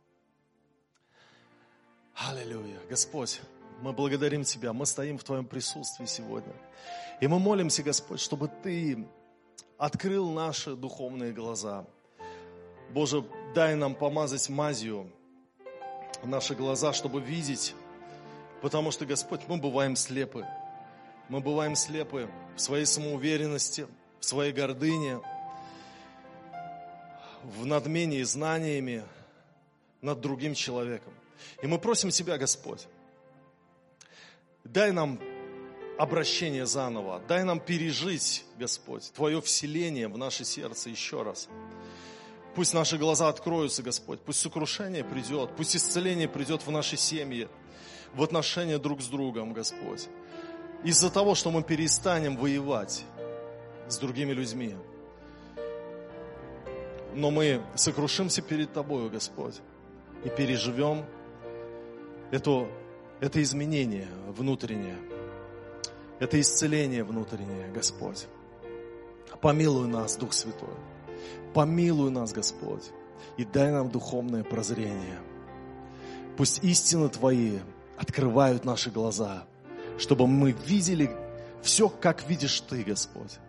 Аллилуйя. 2.15 2.79
Господь, 2.89 3.41
мы 3.81 3.93
благодарим 3.93 4.43
Тебя, 4.43 4.73
мы 4.73 4.85
стоим 4.85 5.17
в 5.17 5.23
Твоем 5.23 5.45
присутствии 5.45 6.05
сегодня. 6.05 6.53
И 7.19 7.27
мы 7.27 7.39
молимся, 7.39 7.83
Господь, 7.83 8.19
чтобы 8.19 8.49
Ты 8.63 9.07
открыл 9.81 10.29
наши 10.29 10.75
духовные 10.75 11.33
глаза. 11.33 11.87
Боже, 12.91 13.25
дай 13.55 13.73
нам 13.73 13.95
помазать 13.95 14.47
мазью 14.47 15.11
наши 16.23 16.53
глаза, 16.53 16.93
чтобы 16.93 17.19
видеть, 17.19 17.73
потому 18.61 18.91
что, 18.91 19.07
Господь, 19.07 19.41
мы 19.47 19.57
бываем 19.57 19.95
слепы. 19.95 20.45
Мы 21.29 21.39
бываем 21.39 21.75
слепы 21.75 22.29
в 22.55 22.61
своей 22.61 22.85
самоуверенности, 22.85 23.87
в 24.19 24.25
своей 24.25 24.53
гордыне, 24.53 25.19
в 27.41 27.65
надмении 27.65 28.21
знаниями 28.21 29.03
над 29.99 30.21
другим 30.21 30.53
человеком. 30.53 31.13
И 31.63 31.65
мы 31.65 31.79
просим 31.79 32.11
Тебя, 32.11 32.37
Господь, 32.37 32.87
дай 34.63 34.91
нам 34.91 35.19
обращение 36.01 36.65
заново. 36.65 37.21
Дай 37.27 37.43
нам 37.43 37.59
пережить, 37.59 38.43
Господь, 38.57 39.11
Твое 39.13 39.39
вселение 39.39 40.07
в 40.07 40.17
наше 40.17 40.45
сердце 40.45 40.89
еще 40.89 41.21
раз. 41.21 41.47
Пусть 42.55 42.73
наши 42.73 42.97
глаза 42.97 43.29
откроются, 43.29 43.83
Господь. 43.83 44.19
Пусть 44.19 44.39
сокрушение 44.39 45.03
придет. 45.03 45.51
Пусть 45.55 45.75
исцеление 45.75 46.27
придет 46.27 46.65
в 46.65 46.71
наши 46.71 46.97
семьи, 46.97 47.47
в 48.15 48.23
отношения 48.23 48.79
друг 48.79 49.01
с 49.01 49.07
другом, 49.07 49.53
Господь. 49.53 50.07
Из-за 50.83 51.11
того, 51.11 51.35
что 51.35 51.51
мы 51.51 51.61
перестанем 51.61 52.35
воевать 52.35 53.03
с 53.87 53.99
другими 53.99 54.33
людьми. 54.33 54.75
Но 57.13 57.29
мы 57.29 57.61
сокрушимся 57.75 58.41
перед 58.41 58.73
Тобою, 58.73 59.11
Господь, 59.11 59.61
и 60.25 60.29
переживем 60.29 61.05
это, 62.31 62.67
это 63.19 63.41
изменение 63.43 64.07
внутреннее– 64.35 64.97
это 66.21 66.39
исцеление 66.39 67.03
внутреннее, 67.03 67.71
Господь. 67.71 68.27
Помилуй 69.41 69.87
нас, 69.87 70.15
Дух 70.15 70.33
Святой. 70.33 70.75
Помилуй 71.53 72.11
нас, 72.11 72.31
Господь. 72.31 72.91
и 73.37 73.45
дай 73.45 73.71
нам 73.71 73.89
духовное 73.89 74.43
прозрение. 74.43 75.19
Пусть 76.37 76.63
истины 76.63 77.09
Твои 77.09 77.59
открывают 77.97 78.65
наши 78.65 78.89
глаза, 78.89 79.45
чтобы 79.97 80.27
мы 80.27 80.51
видели 80.51 81.11
все, 81.61 81.89
как 81.89 82.27
видишь 82.27 82.61
Ты, 82.61 82.83
Господь, 82.83 83.39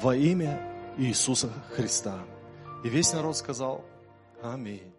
во 0.00 0.14
имя 0.16 0.60
Иисуса 0.96 1.50
Христа. 1.74 2.18
И 2.84 2.88
весь 2.88 3.12
народ 3.12 3.36
сказал 3.36 3.84
Аминь. 4.42 4.97